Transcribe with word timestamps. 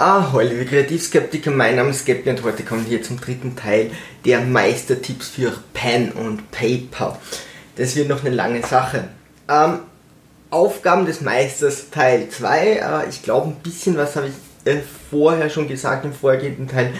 Ah, 0.00 0.30
hallo 0.32 0.50
liebe 0.50 0.64
Kreativskeptiker, 0.64 1.50
mein 1.50 1.74
Name 1.74 1.90
ist 1.90 2.02
Skepti 2.02 2.30
und 2.30 2.44
heute 2.44 2.62
kommen 2.62 2.88
wir 2.88 3.02
zum 3.02 3.20
dritten 3.20 3.56
Teil 3.56 3.90
der 4.24 4.42
Meistertipps 4.42 5.26
für 5.26 5.52
Pen 5.74 6.12
und 6.12 6.52
Paper. 6.52 7.18
Das 7.74 7.96
wird 7.96 8.08
noch 8.08 8.24
eine 8.24 8.32
lange 8.32 8.64
Sache. 8.64 9.08
Ähm, 9.48 9.80
Aufgaben 10.50 11.04
des 11.04 11.20
Meisters 11.20 11.90
Teil 11.90 12.28
2. 12.28 12.68
Äh, 12.74 13.08
ich 13.08 13.24
glaube, 13.24 13.48
ein 13.48 13.56
bisschen 13.56 13.96
was 13.96 14.14
habe 14.14 14.28
ich 14.28 14.72
äh, 14.72 14.78
vorher 15.10 15.50
schon 15.50 15.66
gesagt 15.66 16.04
im 16.04 16.12
vorhergehenden 16.12 16.68
Teil. 16.68 16.92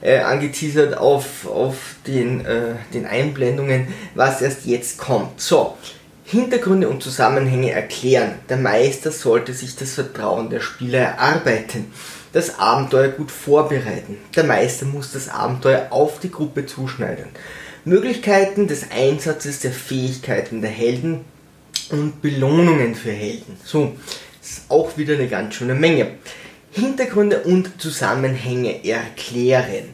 Äh, 0.00 0.20
angeteasert 0.20 0.96
auf, 0.96 1.46
auf 1.46 1.76
den, 2.06 2.46
äh, 2.46 2.76
den 2.94 3.04
Einblendungen, 3.04 3.88
was 4.14 4.40
erst 4.40 4.64
jetzt 4.64 4.96
kommt. 4.96 5.38
So, 5.38 5.76
Hintergründe 6.24 6.88
und 6.88 7.02
Zusammenhänge 7.02 7.72
erklären. 7.72 8.36
Der 8.48 8.56
Meister 8.56 9.10
sollte 9.10 9.52
sich 9.52 9.76
das 9.76 9.92
Vertrauen 9.92 10.48
der 10.48 10.60
Spieler 10.60 11.00
erarbeiten 11.00 11.92
das 12.32 12.58
Abenteuer 12.58 13.08
gut 13.08 13.30
vorbereiten. 13.30 14.18
Der 14.36 14.44
Meister 14.44 14.86
muss 14.86 15.12
das 15.12 15.28
Abenteuer 15.28 15.88
auf 15.90 16.20
die 16.20 16.30
Gruppe 16.30 16.66
zuschneiden. 16.66 17.26
Möglichkeiten 17.84 18.68
des 18.68 18.90
Einsatzes 18.90 19.60
der 19.60 19.72
Fähigkeiten 19.72 20.60
der 20.60 20.70
Helden 20.70 21.24
und 21.90 22.20
Belohnungen 22.20 22.94
für 22.94 23.12
Helden. 23.12 23.56
So, 23.64 23.96
das 24.40 24.50
ist 24.50 24.62
auch 24.68 24.96
wieder 24.96 25.14
eine 25.14 25.28
ganz 25.28 25.54
schöne 25.54 25.74
Menge. 25.74 26.12
Hintergründe 26.70 27.40
und 27.40 27.80
Zusammenhänge 27.80 28.84
erklären. 28.84 29.88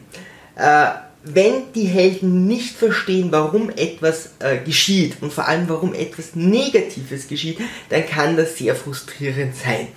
Äh, 0.55 0.87
wenn 1.23 1.73
die 1.73 1.85
Helden 1.85 2.45
nicht 2.45 2.75
verstehen, 2.75 3.31
warum 3.31 3.71
etwas 3.71 4.33
äh, 4.39 4.57
geschieht 4.57 5.17
und 5.21 5.33
vor 5.33 5.47
allem 5.47 5.67
warum 5.67 5.93
etwas 5.93 6.35
Negatives 6.35 7.27
geschieht, 7.27 7.59
dann 7.89 8.05
kann 8.05 8.37
das 8.37 8.57
sehr 8.57 8.75
frustrierend 8.75 9.55
sein. 9.55 9.87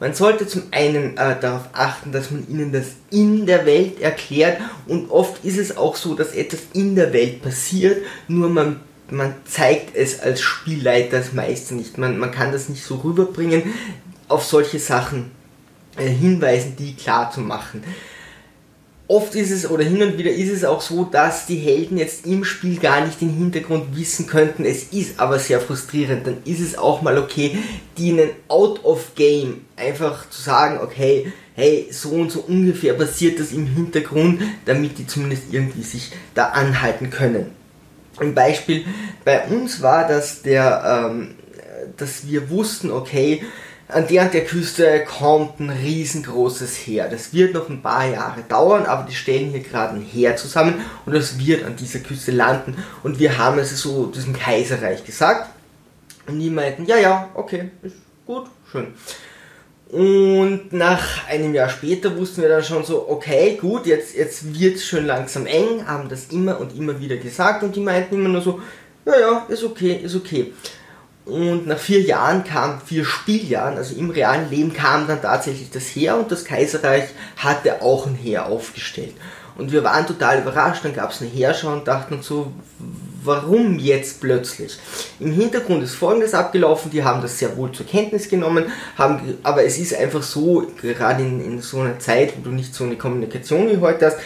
Man 0.00 0.14
sollte 0.14 0.46
zum 0.46 0.62
einen 0.70 1.16
äh, 1.16 1.40
darauf 1.40 1.68
achten, 1.72 2.12
dass 2.12 2.30
man 2.30 2.46
ihnen 2.48 2.72
das 2.72 2.86
in 3.10 3.46
der 3.46 3.66
Welt 3.66 4.00
erklärt. 4.00 4.60
Und 4.86 5.10
oft 5.10 5.44
ist 5.44 5.58
es 5.58 5.76
auch 5.76 5.96
so, 5.96 6.14
dass 6.14 6.34
etwas 6.34 6.60
in 6.72 6.94
der 6.94 7.12
Welt 7.12 7.42
passiert, 7.42 8.02
nur 8.28 8.48
man, 8.48 8.80
man 9.10 9.34
zeigt 9.44 9.96
es 9.96 10.20
als 10.20 10.40
Spielleiter, 10.40 11.16
als 11.16 11.32
Meister 11.32 11.74
nicht. 11.74 11.98
Man, 11.98 12.18
man 12.18 12.30
kann 12.30 12.52
das 12.52 12.68
nicht 12.68 12.84
so 12.84 12.96
rüberbringen, 12.96 13.74
auf 14.28 14.44
solche 14.44 14.78
Sachen 14.78 15.30
äh, 15.96 16.06
hinweisen, 16.06 16.76
die 16.78 16.94
klar 16.94 17.30
zu 17.32 17.40
machen 17.40 17.82
oft 19.08 19.34
ist 19.34 19.50
es 19.50 19.68
oder 19.68 19.84
hin 19.84 20.02
und 20.02 20.18
wieder 20.18 20.30
ist 20.30 20.50
es 20.50 20.64
auch 20.64 20.82
so, 20.82 21.04
dass 21.04 21.46
die 21.46 21.56
Helden 21.56 21.96
jetzt 21.96 22.26
im 22.26 22.44
Spiel 22.44 22.78
gar 22.78 23.04
nicht 23.04 23.20
den 23.20 23.30
Hintergrund 23.30 23.96
wissen 23.96 24.26
könnten. 24.26 24.66
Es 24.66 24.84
ist 24.92 25.18
aber 25.18 25.38
sehr 25.38 25.60
frustrierend. 25.60 26.26
Dann 26.26 26.36
ist 26.44 26.60
es 26.60 26.76
auch 26.76 27.00
mal 27.00 27.18
okay, 27.18 27.58
ihnen 27.96 28.28
out 28.48 28.84
of 28.84 29.14
game 29.14 29.62
einfach 29.76 30.28
zu 30.28 30.42
sagen, 30.42 30.78
okay, 30.82 31.32
hey, 31.54 31.88
so 31.90 32.10
und 32.10 32.30
so 32.30 32.40
ungefähr 32.40 32.92
passiert 32.94 33.40
das 33.40 33.50
im 33.50 33.66
Hintergrund, 33.66 34.42
damit 34.66 34.98
die 34.98 35.06
zumindest 35.06 35.44
irgendwie 35.50 35.82
sich 35.82 36.12
da 36.34 36.50
anhalten 36.50 37.10
können. 37.10 37.46
Ein 38.20 38.34
Beispiel 38.34 38.84
bei 39.24 39.46
uns 39.48 39.80
war, 39.80 40.06
dass 40.06 40.42
der, 40.42 41.08
ähm, 41.08 41.34
dass 41.96 42.26
wir 42.28 42.50
wussten, 42.50 42.90
okay, 42.90 43.42
an 43.88 44.06
der 44.06 44.24
und 44.24 44.34
der 44.34 44.44
Küste 44.44 45.04
kommt 45.04 45.60
ein 45.60 45.70
riesengroßes 45.70 46.76
Heer. 46.76 47.08
Das 47.08 47.32
wird 47.32 47.54
noch 47.54 47.68
ein 47.70 47.80
paar 47.80 48.06
Jahre 48.06 48.42
dauern, 48.42 48.84
aber 48.84 49.06
die 49.08 49.14
stellen 49.14 49.50
hier 49.50 49.60
gerade 49.60 49.96
ein 49.96 50.02
Heer 50.02 50.36
zusammen 50.36 50.84
und 51.06 51.14
das 51.14 51.38
wird 51.38 51.64
an 51.64 51.76
dieser 51.76 52.00
Küste 52.00 52.32
landen. 52.32 52.76
Und 53.02 53.18
wir 53.18 53.38
haben 53.38 53.58
es 53.58 53.70
so 53.80 54.06
diesem 54.06 54.34
Kaiserreich 54.34 55.04
gesagt. 55.04 55.48
Und 56.26 56.38
die 56.38 56.50
meinten, 56.50 56.84
ja, 56.84 56.98
ja, 56.98 57.30
okay, 57.34 57.70
ist 57.82 57.96
gut, 58.26 58.46
schön. 58.70 58.88
Und 59.90 60.70
nach 60.70 61.26
einem 61.28 61.54
Jahr 61.54 61.70
später 61.70 62.14
wussten 62.14 62.42
wir 62.42 62.50
dann 62.50 62.62
schon 62.62 62.84
so, 62.84 63.08
okay, 63.08 63.56
gut, 63.58 63.86
jetzt, 63.86 64.14
jetzt 64.14 64.58
wird 64.60 64.76
es 64.76 64.84
schön 64.84 65.06
langsam 65.06 65.46
eng, 65.46 65.86
haben 65.86 66.10
das 66.10 66.26
immer 66.26 66.60
und 66.60 66.76
immer 66.76 67.00
wieder 67.00 67.16
gesagt 67.16 67.62
und 67.62 67.74
die 67.74 67.80
meinten 67.80 68.16
immer 68.16 68.28
nur 68.28 68.42
so, 68.42 68.60
ja, 69.06 69.18
ja, 69.18 69.46
ist 69.48 69.64
okay, 69.64 69.98
ist 70.04 70.14
okay. 70.14 70.52
Und 71.28 71.66
nach 71.66 71.78
vier 71.78 72.00
Jahren 72.00 72.42
kam, 72.42 72.80
vier 72.80 73.04
Spieljahren, 73.04 73.76
also 73.76 73.94
im 73.94 74.08
realen 74.08 74.48
Leben 74.48 74.72
kam 74.72 75.06
dann 75.06 75.20
tatsächlich 75.20 75.70
das 75.70 75.84
Heer 75.84 76.16
und 76.16 76.32
das 76.32 76.46
Kaiserreich 76.46 77.10
hatte 77.36 77.82
auch 77.82 78.06
ein 78.06 78.14
Heer 78.14 78.46
aufgestellt. 78.46 79.14
Und 79.58 79.70
wir 79.70 79.84
waren 79.84 80.06
total 80.06 80.40
überrascht, 80.40 80.84
dann 80.84 80.94
gab 80.94 81.10
es 81.10 81.20
eine 81.20 81.28
Heerschau 81.28 81.72
und 81.72 81.86
dachten 81.86 82.14
uns 82.14 82.26
so, 82.26 82.52
warum 83.22 83.78
jetzt 83.78 84.22
plötzlich? 84.22 84.78
Im 85.20 85.32
Hintergrund 85.32 85.82
ist 85.82 85.96
folgendes 85.96 86.32
abgelaufen, 86.32 86.90
die 86.90 87.04
haben 87.04 87.20
das 87.20 87.38
sehr 87.38 87.54
wohl 87.58 87.72
zur 87.72 87.84
Kenntnis 87.84 88.30
genommen, 88.30 88.66
haben, 88.96 89.36
aber 89.42 89.64
es 89.64 89.78
ist 89.78 89.94
einfach 89.94 90.22
so, 90.22 90.66
gerade 90.80 91.22
in, 91.24 91.44
in 91.44 91.60
so 91.60 91.80
einer 91.80 91.98
Zeit, 91.98 92.38
wo 92.38 92.42
du 92.42 92.50
nicht 92.50 92.74
so 92.74 92.84
eine 92.84 92.96
Kommunikation 92.96 93.68
wie 93.68 93.78
heute 93.78 94.06
hast, 94.06 94.16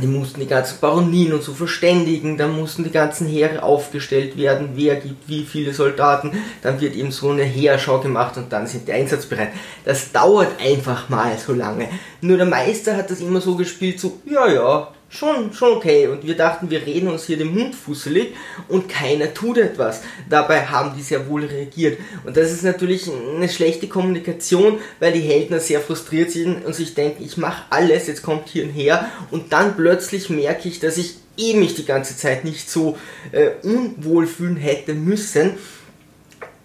die 0.00 0.06
mussten 0.06 0.40
die 0.40 0.46
ganzen 0.46 0.80
Baronien 0.80 1.32
und 1.32 1.42
so 1.42 1.52
verständigen, 1.52 2.36
dann 2.36 2.56
mussten 2.56 2.84
die 2.84 2.90
ganzen 2.90 3.26
Heere 3.26 3.62
aufgestellt 3.62 4.36
werden, 4.36 4.70
wer 4.74 4.96
gibt 4.96 5.28
wie 5.28 5.44
viele 5.44 5.72
Soldaten, 5.72 6.32
dann 6.62 6.80
wird 6.80 6.94
eben 6.94 7.10
so 7.10 7.30
eine 7.30 7.44
Heerschau 7.44 8.00
gemacht 8.00 8.36
und 8.36 8.52
dann 8.52 8.66
sind 8.66 8.88
die 8.88 8.92
einsatzbereit. 8.92 9.50
Das 9.84 10.12
dauert 10.12 10.60
einfach 10.60 11.08
mal 11.08 11.36
so 11.38 11.52
lange. 11.52 11.88
Nur 12.20 12.36
der 12.36 12.46
Meister 12.46 12.96
hat 12.96 13.10
das 13.10 13.20
immer 13.20 13.40
so 13.40 13.56
gespielt, 13.56 14.00
so, 14.00 14.20
ja, 14.24 14.48
ja, 14.48 14.88
schon, 15.14 15.52
schon 15.52 15.72
okay. 15.72 16.08
Und 16.08 16.26
wir 16.26 16.36
dachten, 16.36 16.70
wir 16.70 16.84
reden 16.84 17.08
uns 17.08 17.24
hier 17.24 17.36
den 17.36 17.56
Mund 17.56 17.74
fusselig 17.74 18.34
und 18.68 18.88
keiner 18.88 19.32
tut 19.32 19.58
etwas. 19.58 20.02
Dabei 20.28 20.66
haben 20.66 20.96
die 20.96 21.02
sehr 21.02 21.28
wohl 21.28 21.44
reagiert. 21.44 21.98
Und 22.24 22.36
das 22.36 22.52
ist 22.52 22.64
natürlich 22.64 23.08
eine 23.08 23.48
schlechte 23.48 23.88
Kommunikation, 23.88 24.78
weil 25.00 25.12
die 25.12 25.20
Helden 25.20 25.60
sehr 25.60 25.80
frustriert 25.80 26.30
sind 26.30 26.64
und 26.64 26.74
sich 26.74 26.94
denken, 26.94 27.24
ich 27.24 27.36
mache 27.36 27.64
alles, 27.70 28.06
jetzt 28.06 28.22
kommt 28.22 28.48
hier 28.48 28.64
Her 28.64 29.08
und 29.30 29.52
dann 29.52 29.76
plötzlich 29.76 30.30
merke 30.30 30.68
ich, 30.68 30.80
dass 30.80 30.96
ich 30.96 31.16
eh 31.36 31.54
mich 31.54 31.74
die 31.74 31.84
ganze 31.84 32.16
Zeit 32.16 32.44
nicht 32.44 32.70
so 32.70 32.96
äh, 33.32 33.50
unwohl 33.62 34.26
fühlen 34.26 34.56
hätte 34.56 34.94
müssen 34.94 35.52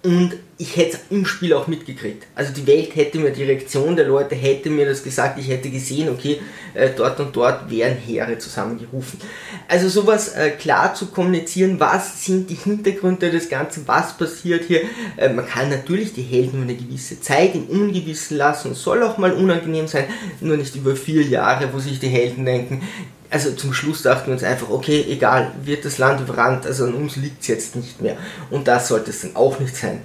und 0.04 0.38
ich 0.62 0.76
hätte 0.76 0.98
es 0.98 1.04
im 1.10 1.26
Spiel 1.26 1.54
auch 1.54 1.68
mitgekriegt. 1.68 2.28
Also 2.36 2.52
die 2.52 2.68
Welt 2.68 2.94
hätte 2.94 3.18
mir, 3.18 3.32
die 3.32 3.46
Reaktion 3.46 3.96
der 3.96 4.06
Leute 4.06 4.36
hätte 4.36 4.70
mir 4.70 4.86
das 4.86 5.04
gesagt, 5.04 5.40
ich 5.40 5.48
hätte 5.48 5.70
gesehen, 5.70 6.10
okay, 6.10 6.42
äh, 6.74 6.90
dort 6.94 7.18
und 7.22 7.34
dort 7.34 7.72
wären 7.72 7.96
Heere 7.96 8.38
zusammengerufen. 8.38 9.22
Also 9.70 9.88
sowas 9.88 10.36
äh, 10.36 10.50
klar 10.50 10.94
zu 10.94 11.06
kommunizieren, 11.06 11.80
was 11.80 12.26
sind 12.26 12.50
die 12.50 12.56
Hintergründe 12.56 13.32
des 13.32 13.48
Ganzen, 13.48 13.88
was 13.88 14.18
passiert 14.18 14.66
hier. 14.66 14.82
Äh, 15.16 15.30
man 15.30 15.48
kann 15.48 15.70
natürlich 15.70 16.12
die 16.12 16.24
Helden 16.24 16.64
über 16.64 16.70
eine 16.70 16.76
gewisse 16.76 17.22
Zeit 17.22 17.56
im 17.56 17.68
Ungewissen 17.68 18.36
lassen, 18.36 18.76
soll 18.76 19.02
auch 19.04 19.18
mal 19.18 19.32
unangenehm 19.32 19.88
sein, 19.88 20.08
nur 20.42 20.58
nicht 20.58 20.76
über 20.76 20.94
vier 20.98 21.22
Jahre, 21.24 21.70
wo 21.72 21.80
sich 21.80 22.00
die 22.00 22.10
Helden 22.10 22.44
denken, 22.44 22.82
also 23.30 23.52
zum 23.52 23.74
Schluss 23.74 24.02
dachten 24.02 24.28
wir 24.28 24.34
uns 24.34 24.44
einfach, 24.44 24.70
okay, 24.70 25.06
egal, 25.08 25.52
wird 25.64 25.86
das 25.86 26.00
Land 26.00 26.20
überrannt, 26.20 26.66
also 26.66 26.86
an 26.86 26.96
uns 26.96 27.16
liegt 27.16 27.44
es 27.44 27.48
jetzt 27.48 27.76
nicht 27.76 28.02
mehr. 28.02 28.18
Und 28.50 28.68
das 28.68 28.88
sollte 28.88 29.12
es 29.12 29.22
dann 29.22 29.36
auch 29.36 29.60
nicht 29.60 29.76
sein. 29.76 30.02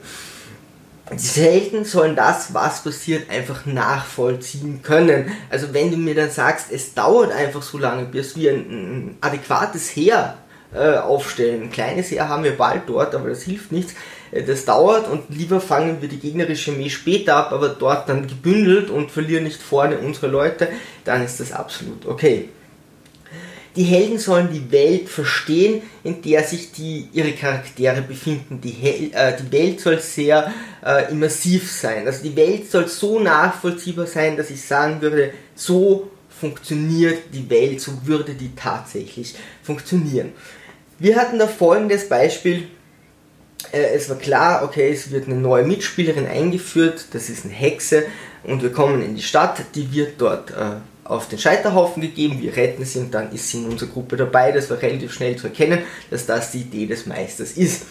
Die 1.12 1.40
Helden 1.40 1.84
sollen 1.84 2.16
das, 2.16 2.54
was 2.54 2.82
passiert, 2.82 3.30
einfach 3.30 3.66
nachvollziehen 3.66 4.82
können. 4.82 5.30
Also 5.50 5.74
wenn 5.74 5.90
du 5.90 5.98
mir 5.98 6.14
dann 6.14 6.30
sagst, 6.30 6.68
es 6.70 6.94
dauert 6.94 7.30
einfach 7.30 7.62
so 7.62 7.76
lange, 7.76 8.06
bis 8.06 8.36
wir 8.36 8.52
ein, 8.52 8.58
ein 8.58 9.16
adäquates 9.20 9.90
Heer 9.90 10.38
äh, 10.74 10.96
aufstellen. 10.96 11.64
Ein 11.64 11.70
kleines 11.70 12.10
Heer 12.10 12.28
haben 12.28 12.42
wir 12.42 12.56
bald 12.56 12.82
dort, 12.86 13.14
aber 13.14 13.28
das 13.28 13.42
hilft 13.42 13.70
nichts. 13.70 13.94
Äh, 14.32 14.44
das 14.44 14.64
dauert 14.64 15.08
und 15.08 15.24
lieber 15.28 15.60
fangen 15.60 16.00
wir 16.00 16.08
die 16.08 16.18
gegnerische 16.18 16.72
Armee 16.72 16.88
später 16.90 17.36
ab, 17.36 17.52
aber 17.52 17.68
dort 17.68 18.08
dann 18.08 18.26
gebündelt 18.26 18.88
und 18.88 19.10
verlieren 19.10 19.44
nicht 19.44 19.62
vorne 19.62 19.98
unsere 19.98 20.28
Leute, 20.28 20.68
dann 21.04 21.22
ist 21.22 21.38
das 21.38 21.52
absolut 21.52 22.06
okay. 22.06 22.48
Die 23.76 23.82
Helden 23.82 24.18
sollen 24.18 24.52
die 24.52 24.70
Welt 24.70 25.08
verstehen, 25.08 25.82
in 26.04 26.22
der 26.22 26.44
sich 26.44 26.70
die, 26.70 27.08
ihre 27.12 27.32
Charaktere 27.32 28.02
befinden. 28.02 28.60
Die, 28.60 28.70
Hel 28.70 29.10
äh, 29.12 29.36
die 29.36 29.50
Welt 29.50 29.80
soll 29.80 29.98
sehr 29.98 30.52
äh, 30.84 31.10
immersiv 31.10 31.70
sein. 31.70 32.06
Also 32.06 32.22
die 32.22 32.36
Welt 32.36 32.70
soll 32.70 32.86
so 32.86 33.18
nachvollziehbar 33.18 34.06
sein, 34.06 34.36
dass 34.36 34.50
ich 34.50 34.62
sagen 34.62 35.00
würde, 35.00 35.32
so 35.56 36.10
funktioniert 36.28 37.18
die 37.32 37.48
Welt, 37.50 37.80
so 37.80 37.92
würde 38.04 38.34
die 38.34 38.54
tatsächlich 38.54 39.34
funktionieren. 39.62 40.32
Wir 40.98 41.16
hatten 41.16 41.38
da 41.38 41.48
folgendes 41.48 42.08
Beispiel. 42.08 42.68
Äh, 43.72 43.94
es 43.94 44.08
war 44.08 44.16
klar, 44.16 44.62
okay, 44.62 44.92
es 44.92 45.10
wird 45.10 45.26
eine 45.26 45.36
neue 45.36 45.64
Mitspielerin 45.64 46.26
eingeführt, 46.26 47.06
das 47.12 47.28
ist 47.28 47.44
eine 47.44 47.54
Hexe 47.54 48.04
und 48.44 48.62
wir 48.62 48.70
kommen 48.70 49.02
in 49.02 49.16
die 49.16 49.22
Stadt, 49.22 49.64
die 49.74 49.92
wird 49.92 50.20
dort 50.20 50.50
äh, 50.50 50.76
auf 51.04 51.28
den 51.28 51.38
Scheiterhaufen 51.38 52.02
gegeben, 52.02 52.40
wir 52.40 52.56
retten 52.56 52.84
sie 52.84 52.98
und 52.98 53.12
dann 53.12 53.30
ist 53.32 53.48
sie 53.50 53.58
in 53.58 53.68
unserer 53.68 53.90
Gruppe 53.90 54.16
dabei. 54.16 54.52
Das 54.52 54.70
war 54.70 54.80
relativ 54.80 55.12
schnell 55.12 55.36
zu 55.36 55.48
erkennen, 55.48 55.80
dass 56.10 56.26
das 56.26 56.52
die 56.52 56.62
Idee 56.62 56.86
des 56.86 57.06
Meisters 57.06 57.52
ist. 57.52 57.84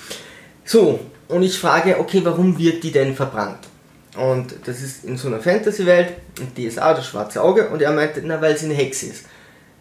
So, 0.66 1.00
und 1.28 1.44
ich 1.44 1.58
frage, 1.58 2.00
okay, 2.00 2.22
warum 2.24 2.58
wird 2.58 2.84
die 2.84 2.92
denn 2.92 3.16
verbrannt? 3.16 3.68
Und 4.18 4.56
das 4.66 4.82
ist 4.82 5.06
in 5.06 5.18
so 5.18 5.28
einer 5.28 5.40
Fantasy-Welt, 5.40 6.14
und 6.40 6.58
DSA, 6.58 6.94
das 6.94 7.08
schwarze 7.08 7.42
Auge, 7.42 7.70
und 7.70 7.82
er 7.82 7.92
meinte, 7.92 8.22
na, 8.24 8.42
weil 8.42 8.58
sie 8.58 8.66
eine 8.66 8.76
Hexe 8.76 9.08
ist. 9.08 9.26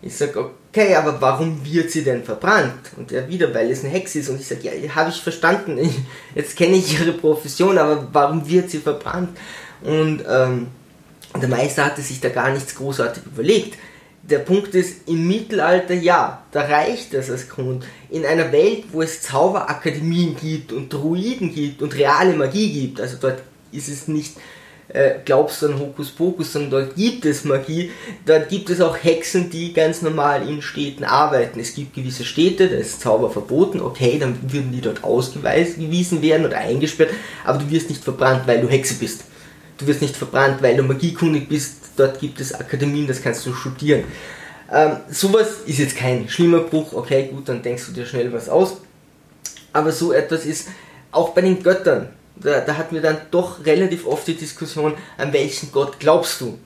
Ich 0.00 0.16
sage, 0.16 0.50
okay, 0.70 0.96
aber 0.96 1.20
warum 1.20 1.64
wird 1.64 1.90
sie 1.90 2.02
denn 2.02 2.24
verbrannt? 2.24 2.90
Und 2.96 3.12
er 3.12 3.28
wieder, 3.28 3.54
weil 3.54 3.70
es 3.70 3.84
eine 3.84 3.92
Hexe 3.92 4.18
ist. 4.18 4.30
Und 4.30 4.40
ich 4.40 4.48
sage, 4.48 4.62
ja, 4.64 4.94
habe 4.94 5.10
ich 5.10 5.22
verstanden. 5.22 5.78
jetzt 6.34 6.56
kenne 6.56 6.76
ich 6.76 6.98
ihre 6.98 7.12
Profession, 7.12 7.78
aber 7.78 8.08
warum 8.12 8.48
wird 8.48 8.68
sie 8.70 8.78
verbrannt? 8.78 9.36
Und 9.82 10.24
ähm, 10.28 10.68
Der 11.40 11.48
Meister 11.48 11.84
hatte 11.84 12.02
sich 12.02 12.20
da 12.20 12.28
gar 12.28 12.50
nichts 12.50 12.74
großartig 12.74 13.24
überlegt. 13.26 13.78
Der 14.22 14.38
Punkt 14.38 14.74
ist, 14.74 15.08
im 15.08 15.26
Mittelalter 15.26 15.94
ja, 15.94 16.42
da 16.52 16.60
reicht 16.62 17.12
das 17.12 17.30
als 17.30 17.48
Grund. 17.48 17.84
In 18.10 18.24
einer 18.24 18.52
Welt, 18.52 18.84
wo 18.92 19.02
es 19.02 19.22
Zauberakademien 19.22 20.36
gibt 20.36 20.72
und 20.72 20.92
Druiden 20.92 21.52
gibt 21.52 21.82
und 21.82 21.96
reale 21.96 22.34
Magie 22.34 22.72
gibt, 22.72 23.00
also 23.00 23.16
dort 23.20 23.42
ist 23.72 23.88
es 23.88 24.06
nicht 24.06 24.36
äh, 24.92 25.14
glaubst 25.24 25.62
du 25.62 25.66
an 25.66 25.78
Hokuspokus, 25.78 26.52
sondern 26.52 26.70
dort 26.70 26.96
gibt 26.96 27.24
es 27.24 27.44
Magie. 27.44 27.90
Dort 28.26 28.48
gibt 28.48 28.70
es 28.70 28.80
auch 28.80 28.96
Hexen, 28.96 29.50
die 29.50 29.72
ganz 29.72 30.02
normal 30.02 30.46
in 30.48 30.60
Städten 30.60 31.04
arbeiten. 31.04 31.60
Es 31.60 31.74
gibt 31.74 31.94
gewisse 31.94 32.24
Städte, 32.24 32.68
da 32.68 32.76
ist 32.76 33.00
Zauber 33.00 33.30
verboten, 33.30 33.80
okay, 33.80 34.18
dann 34.18 34.38
würden 34.52 34.72
die 34.72 34.80
dort 34.80 35.02
ausgewiesen 35.04 36.22
werden 36.22 36.46
oder 36.46 36.58
eingesperrt, 36.58 37.10
aber 37.44 37.58
du 37.58 37.70
wirst 37.70 37.88
nicht 37.88 38.04
verbrannt, 38.04 38.46
weil 38.46 38.60
du 38.60 38.68
Hexe 38.68 38.94
bist. 38.94 39.24
Du 39.78 39.86
wirst 39.86 40.02
nicht 40.02 40.16
verbrannt, 40.16 40.62
weil 40.62 40.76
du 40.76 40.82
magiekundig 40.82 41.48
bist. 41.48 41.76
Dort 41.96 42.20
gibt 42.20 42.40
es 42.40 42.54
Akademien, 42.54 43.06
das 43.06 43.22
kannst 43.22 43.44
du 43.46 43.52
studieren. 43.52 44.04
Ähm, 44.72 44.96
sowas 45.10 45.48
ist 45.66 45.78
jetzt 45.78 45.96
kein 45.96 46.28
schlimmer 46.28 46.60
Bruch, 46.60 46.92
okay, 46.94 47.28
gut, 47.30 47.48
dann 47.48 47.62
denkst 47.62 47.86
du 47.86 47.92
dir 47.92 48.06
schnell 48.06 48.32
was 48.32 48.48
aus. 48.48 48.78
Aber 49.72 49.92
so 49.92 50.12
etwas 50.12 50.46
ist 50.46 50.68
auch 51.10 51.30
bei 51.30 51.42
den 51.42 51.62
Göttern 51.62 52.08
da, 52.36 52.60
da 52.60 52.76
hatten 52.76 52.94
wir 52.94 53.02
dann 53.02 53.18
doch 53.30 53.64
relativ 53.64 54.06
oft 54.06 54.26
die 54.26 54.34
Diskussion, 54.34 54.94
an 55.16 55.32
welchen 55.32 55.70
Gott 55.72 55.98
glaubst 55.98 56.40
du? 56.40 56.58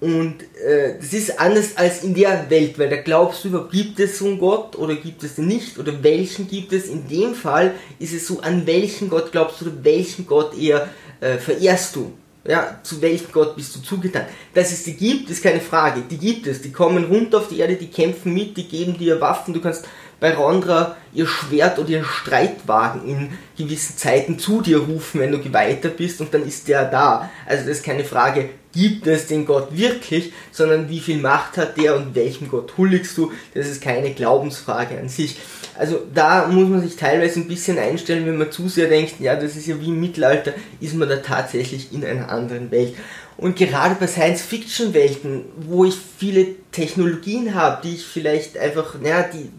Und 0.00 0.42
äh, 0.62 0.98
das 1.00 1.12
ist 1.14 1.38
anders 1.38 1.76
als 1.76 2.02
in 2.02 2.14
der 2.14 2.50
Welt, 2.50 2.78
weil 2.78 2.90
da 2.90 2.96
glaubst 2.96 3.44
du 3.44 3.48
über, 3.48 3.68
gibt 3.70 3.98
es 4.00 4.18
so 4.18 4.26
einen 4.26 4.38
Gott 4.38 4.76
oder 4.76 4.96
gibt 4.96 5.22
es 5.22 5.36
den 5.36 5.46
nicht 5.46 5.78
oder 5.78 6.02
welchen 6.02 6.46
gibt 6.46 6.72
es? 6.74 6.88
In 6.88 7.08
dem 7.08 7.34
Fall 7.34 7.74
ist 7.98 8.12
es 8.12 8.26
so, 8.26 8.40
an 8.40 8.66
welchen 8.66 9.08
Gott 9.08 9.32
glaubst 9.32 9.60
du 9.60 9.66
oder 9.66 9.76
welchen 9.82 10.26
Gott 10.26 10.58
eher 10.58 10.88
äh, 11.24 11.38
verehrst 11.38 11.96
du? 11.96 12.12
Ja, 12.46 12.78
zu 12.82 13.00
welchem 13.00 13.32
Gott 13.32 13.56
bist 13.56 13.74
du 13.74 13.80
zugetan? 13.80 14.26
Dass 14.52 14.70
es 14.70 14.84
die 14.84 14.94
gibt, 14.94 15.30
ist 15.30 15.42
keine 15.42 15.60
Frage. 15.60 16.02
Die 16.10 16.18
gibt 16.18 16.46
es. 16.46 16.60
Die 16.60 16.72
kommen 16.72 17.04
runter 17.04 17.38
auf 17.38 17.48
die 17.48 17.58
Erde, 17.58 17.76
die 17.76 17.88
kämpfen 17.88 18.34
mit, 18.34 18.54
die 18.58 18.68
geben 18.68 18.98
dir 18.98 19.18
Waffen. 19.18 19.54
Du 19.54 19.62
kannst 19.62 19.86
bei 20.20 20.34
Rondra 20.34 20.96
ihr 21.14 21.26
Schwert 21.26 21.78
oder 21.78 21.88
ihr 21.88 22.04
Streitwagen 22.04 23.08
in 23.08 23.30
gewissen 23.56 23.96
Zeiten 23.96 24.38
zu 24.38 24.60
dir 24.60 24.78
rufen, 24.78 25.20
wenn 25.20 25.32
du 25.32 25.38
geweitert 25.38 25.96
bist 25.96 26.20
und 26.20 26.34
dann 26.34 26.46
ist 26.46 26.68
der 26.68 26.84
da. 26.84 27.30
Also 27.46 27.66
das 27.66 27.78
ist 27.78 27.84
keine 27.84 28.04
Frage, 28.04 28.50
gibt 28.72 29.06
es 29.06 29.26
den 29.26 29.46
Gott 29.46 29.68
wirklich, 29.76 30.32
sondern 30.52 30.88
wie 30.88 31.00
viel 31.00 31.18
Macht 31.18 31.56
hat 31.56 31.78
der 31.78 31.96
und 31.96 32.14
welchem 32.14 32.48
Gott 32.48 32.74
huldigst 32.76 33.16
du? 33.16 33.32
Das 33.54 33.68
ist 33.68 33.82
keine 33.82 34.12
Glaubensfrage 34.12 34.98
an 34.98 35.08
sich. 35.08 35.38
Also 35.76 36.02
da 36.14 36.46
muss 36.46 36.68
man 36.68 36.82
sich 36.82 36.96
teilweise 36.96 37.40
ein 37.40 37.48
bisschen 37.48 37.78
einstellen, 37.78 38.26
wenn 38.26 38.36
man 38.36 38.52
zu 38.52 38.68
sehr 38.68 38.88
denkt, 38.88 39.14
ja, 39.20 39.34
das 39.34 39.56
ist 39.56 39.66
ja 39.66 39.80
wie 39.80 39.88
im 39.88 40.00
Mittelalter, 40.00 40.52
ist 40.80 40.94
man 40.94 41.08
da 41.08 41.16
tatsächlich 41.16 41.92
in 41.92 42.04
einer 42.04 42.30
anderen 42.30 42.70
Welt. 42.70 42.94
Und 43.36 43.56
gerade 43.56 43.96
bei 43.96 44.06
Science-Fiction-Welten, 44.06 45.44
wo 45.68 45.84
ich 45.84 45.96
viele 46.18 46.46
Technologien 46.70 47.54
habe, 47.54 47.80
die 47.82 47.94
ich 47.94 48.04
vielleicht 48.04 48.56
einfach, 48.56 48.94
naja, 49.00 49.28
die 49.32 49.50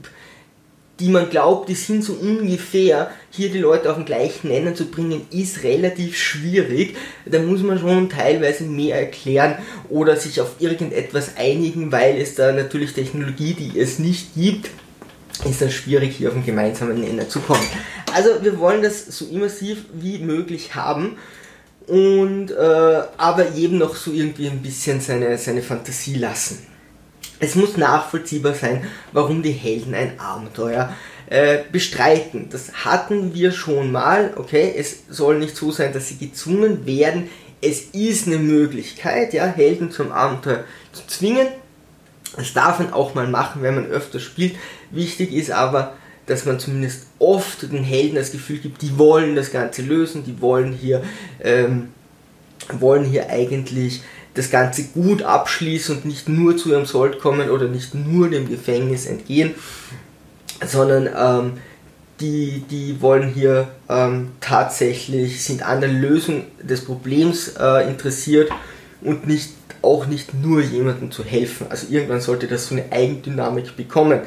die 0.99 1.09
man 1.09 1.29
glaubt, 1.29 1.67
die 1.67 1.75
sind 1.75 2.03
so 2.03 2.13
ungefähr, 2.13 3.11
hier 3.29 3.49
die 3.49 3.59
Leute 3.59 3.89
auf 3.89 3.97
den 3.97 4.05
gleichen 4.05 4.47
Nenner 4.47 4.75
zu 4.75 4.85
bringen, 4.85 5.27
ist 5.29 5.63
relativ 5.63 6.17
schwierig. 6.17 6.95
Da 7.25 7.39
muss 7.39 7.61
man 7.61 7.79
schon 7.79 8.09
teilweise 8.09 8.63
mehr 8.63 8.97
erklären 8.97 9.55
oder 9.89 10.15
sich 10.15 10.39
auf 10.39 10.55
irgendetwas 10.59 11.35
einigen, 11.35 11.91
weil 11.91 12.17
es 12.17 12.35
da 12.35 12.53
natürlich 12.53 12.93
Technologie, 12.93 13.53
die 13.53 13.77
es 13.77 13.99
nicht 13.99 14.35
gibt, 14.35 14.69
ist 15.43 15.61
dann 15.61 15.71
schwierig, 15.71 16.15
hier 16.17 16.29
auf 16.29 16.35
einen 16.35 16.45
gemeinsamen 16.45 16.99
Nenner 16.99 17.27
zu 17.27 17.39
kommen. 17.39 17.65
Also 18.13 18.43
wir 18.43 18.59
wollen 18.59 18.81
das 18.81 19.05
so 19.07 19.25
immersiv 19.25 19.85
wie 19.93 20.19
möglich 20.19 20.75
haben 20.75 21.17
und 21.87 22.51
äh, 22.51 23.01
aber 23.17 23.55
eben 23.55 23.77
noch 23.77 23.95
so 23.95 24.11
irgendwie 24.11 24.47
ein 24.47 24.61
bisschen 24.61 25.01
seine, 25.01 25.37
seine 25.37 25.61
Fantasie 25.61 26.15
lassen. 26.15 26.65
Es 27.39 27.55
muss 27.55 27.77
nachvollziehbar 27.77 28.53
sein, 28.53 28.85
warum 29.11 29.43
die 29.43 29.51
Helden 29.51 29.93
ein 29.93 30.19
Abenteuer 30.19 30.93
äh, 31.27 31.59
bestreiten. 31.71 32.47
Das 32.49 32.85
hatten 32.85 33.33
wir 33.33 33.51
schon 33.51 33.91
mal, 33.91 34.33
okay, 34.37 34.73
es 34.77 35.03
soll 35.09 35.39
nicht 35.39 35.55
so 35.55 35.71
sein, 35.71 35.91
dass 35.91 36.07
sie 36.07 36.17
gezwungen 36.17 36.85
werden. 36.85 37.29
Es 37.61 37.81
ist 37.93 38.27
eine 38.27 38.37
Möglichkeit, 38.37 39.33
ja, 39.33 39.45
Helden 39.45 39.91
zum 39.91 40.11
Abenteuer 40.11 40.63
zu 40.93 41.05
zwingen. 41.07 41.47
Das 42.35 42.53
darf 42.53 42.79
man 42.79 42.91
auch 42.93 43.13
mal 43.13 43.27
machen, 43.27 43.61
wenn 43.61 43.75
man 43.75 43.85
öfter 43.85 44.19
spielt. 44.19 44.55
Wichtig 44.91 45.31
ist 45.33 45.51
aber, 45.51 45.93
dass 46.25 46.45
man 46.45 46.59
zumindest 46.59 47.07
oft 47.19 47.61
den 47.63 47.83
Helden 47.83 48.15
das 48.15 48.31
Gefühl 48.31 48.57
gibt, 48.57 48.81
die 48.81 48.97
wollen 48.97 49.35
das 49.35 49.51
Ganze 49.51 49.83
lösen, 49.83 50.23
die 50.25 50.41
wollen 50.41 50.73
hier, 50.73 51.03
ähm, 51.41 51.89
wollen 52.79 53.05
hier 53.05 53.29
eigentlich 53.29 54.01
das 54.33 54.49
Ganze 54.49 54.83
gut 54.85 55.21
abschließen 55.23 55.97
und 55.97 56.05
nicht 56.05 56.27
nur 56.27 56.57
zu 56.57 56.69
ihrem 56.69 56.85
Sold 56.85 57.19
kommen 57.19 57.49
oder 57.49 57.67
nicht 57.67 57.95
nur 57.95 58.29
dem 58.29 58.49
Gefängnis 58.49 59.05
entgehen, 59.05 59.55
sondern 60.65 61.09
ähm, 61.15 61.53
die, 62.19 62.63
die 62.69 63.01
wollen 63.01 63.29
hier 63.29 63.69
ähm, 63.87 64.31
tatsächlich, 64.41 65.43
sind 65.43 65.63
an 65.63 65.79
der 65.79 65.89
Lösung 65.89 66.45
des 66.61 66.83
Problems 66.83 67.53
äh, 67.59 67.87
interessiert 67.87 68.51
und 69.05 69.27
nicht, 69.27 69.51
auch 69.81 70.07
nicht 70.07 70.33
nur 70.33 70.61
jemandem 70.61 71.11
zu 71.11 71.23
helfen. 71.23 71.67
Also 71.69 71.87
irgendwann 71.89 72.21
sollte 72.21 72.47
das 72.47 72.67
so 72.67 72.75
eine 72.75 72.91
Eigendynamik 72.91 73.75
bekommen. 73.77 74.21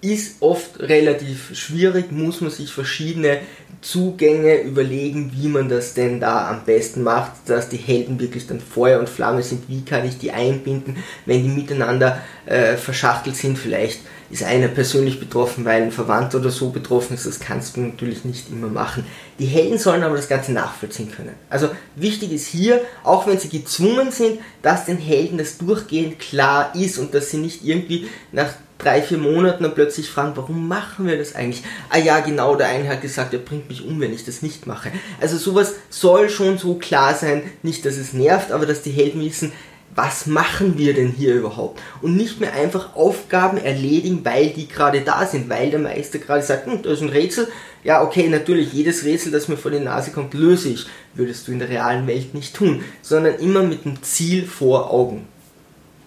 Ist 0.00 0.36
oft 0.40 0.78
relativ 0.80 1.56
schwierig, 1.56 2.12
muss 2.12 2.40
man 2.40 2.50
sich 2.50 2.72
verschiedene 2.72 3.40
Zugänge 3.80 4.60
überlegen, 4.62 5.32
wie 5.34 5.48
man 5.48 5.68
das 5.68 5.94
denn 5.94 6.20
da 6.20 6.48
am 6.48 6.64
besten 6.64 7.02
macht, 7.02 7.32
dass 7.46 7.68
die 7.68 7.76
Helden 7.76 8.20
wirklich 8.20 8.46
dann 8.46 8.60
Feuer 8.60 9.00
und 9.00 9.08
Flamme 9.08 9.42
sind, 9.42 9.68
wie 9.68 9.84
kann 9.84 10.06
ich 10.06 10.18
die 10.18 10.30
einbinden, 10.30 10.96
wenn 11.24 11.42
die 11.42 11.48
miteinander 11.48 12.20
äh, 12.46 12.76
verschachtelt 12.76 13.36
sind, 13.36 13.58
vielleicht 13.58 14.00
ist 14.30 14.42
einer 14.42 14.68
persönlich 14.68 15.20
betroffen, 15.20 15.64
weil 15.64 15.82
ein 15.82 15.92
Verwandter 15.92 16.38
oder 16.38 16.50
so 16.50 16.70
betroffen 16.70 17.14
ist, 17.14 17.26
das 17.26 17.40
kannst 17.40 17.76
du 17.76 17.80
natürlich 17.80 18.24
nicht 18.24 18.50
immer 18.50 18.68
machen. 18.68 19.04
Die 19.38 19.46
Helden 19.46 19.78
sollen 19.78 20.02
aber 20.02 20.16
das 20.16 20.28
Ganze 20.28 20.52
nachvollziehen 20.52 21.12
können. 21.12 21.34
Also 21.48 21.68
wichtig 21.94 22.32
ist 22.32 22.46
hier, 22.46 22.80
auch 23.04 23.26
wenn 23.26 23.38
sie 23.38 23.48
gezwungen 23.48 24.10
sind, 24.10 24.40
dass 24.62 24.86
den 24.86 24.98
Helden 24.98 25.38
das 25.38 25.58
durchgehend 25.58 26.18
klar 26.18 26.74
ist 26.74 26.98
und 26.98 27.14
dass 27.14 27.30
sie 27.30 27.38
nicht 27.38 27.64
irgendwie 27.64 28.08
nach 28.32 28.48
drei, 28.78 29.00
vier 29.00 29.18
Monaten 29.18 29.62
dann 29.62 29.74
plötzlich 29.74 30.08
fragen, 30.08 30.32
warum 30.36 30.68
machen 30.68 31.06
wir 31.06 31.16
das 31.16 31.34
eigentlich? 31.34 31.62
Ah 31.88 31.98
ja, 31.98 32.20
genau, 32.20 32.56
der 32.56 32.68
eine 32.68 32.88
hat 32.88 33.00
gesagt, 33.00 33.32
er 33.32 33.38
bringt 33.38 33.68
mich 33.68 33.84
um, 33.84 34.00
wenn 34.00 34.12
ich 34.12 34.24
das 34.24 34.42
nicht 34.42 34.66
mache. 34.66 34.90
Also 35.20 35.38
sowas 35.38 35.74
soll 35.88 36.28
schon 36.28 36.58
so 36.58 36.74
klar 36.74 37.14
sein, 37.14 37.42
nicht, 37.62 37.86
dass 37.86 37.96
es 37.96 38.12
nervt, 38.12 38.52
aber 38.52 38.66
dass 38.66 38.82
die 38.82 38.90
Helden 38.90 39.24
wissen, 39.24 39.52
was 39.96 40.26
machen 40.26 40.76
wir 40.76 40.92
denn 40.94 41.10
hier 41.10 41.34
überhaupt? 41.34 41.80
Und 42.02 42.16
nicht 42.16 42.38
mehr 42.38 42.52
einfach 42.52 42.94
Aufgaben 42.94 43.56
erledigen, 43.56 44.24
weil 44.24 44.50
die 44.50 44.68
gerade 44.68 45.00
da 45.00 45.26
sind, 45.26 45.48
weil 45.48 45.70
der 45.70 45.80
Meister 45.80 46.18
gerade 46.18 46.42
sagt, 46.42 46.66
hm, 46.66 46.82
da 46.82 46.92
ist 46.92 47.00
ein 47.00 47.08
Rätsel. 47.08 47.48
Ja, 47.82 48.02
okay, 48.02 48.28
natürlich, 48.28 48.72
jedes 48.72 49.04
Rätsel, 49.04 49.32
das 49.32 49.48
mir 49.48 49.56
vor 49.56 49.70
die 49.70 49.80
Nase 49.80 50.10
kommt, 50.10 50.34
löse 50.34 50.68
ich. 50.68 50.86
Würdest 51.14 51.48
du 51.48 51.52
in 51.52 51.58
der 51.58 51.70
realen 51.70 52.06
Welt 52.06 52.34
nicht 52.34 52.54
tun, 52.54 52.84
sondern 53.00 53.36
immer 53.36 53.62
mit 53.62 53.86
dem 53.86 54.02
Ziel 54.02 54.46
vor 54.46 54.90
Augen. 54.92 55.26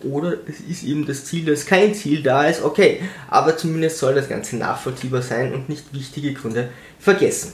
Oder 0.03 0.38
es 0.48 0.60
ist 0.60 0.84
eben 0.84 1.05
das 1.05 1.25
Ziel, 1.25 1.46
dass 1.46 1.65
kein 1.65 1.93
Ziel 1.93 2.22
da 2.22 2.46
ist, 2.46 2.63
okay. 2.63 3.01
Aber 3.27 3.58
zumindest 3.58 3.98
soll 3.98 4.13
das 4.13 4.29
Ganze 4.29 4.55
nachvollziehbar 4.58 5.24
sein 5.24 5.53
und 5.53 5.67
nicht 5.67 5.93
wichtige 5.93 6.34
Gründe 6.34 6.69
vergessen. 7.00 7.53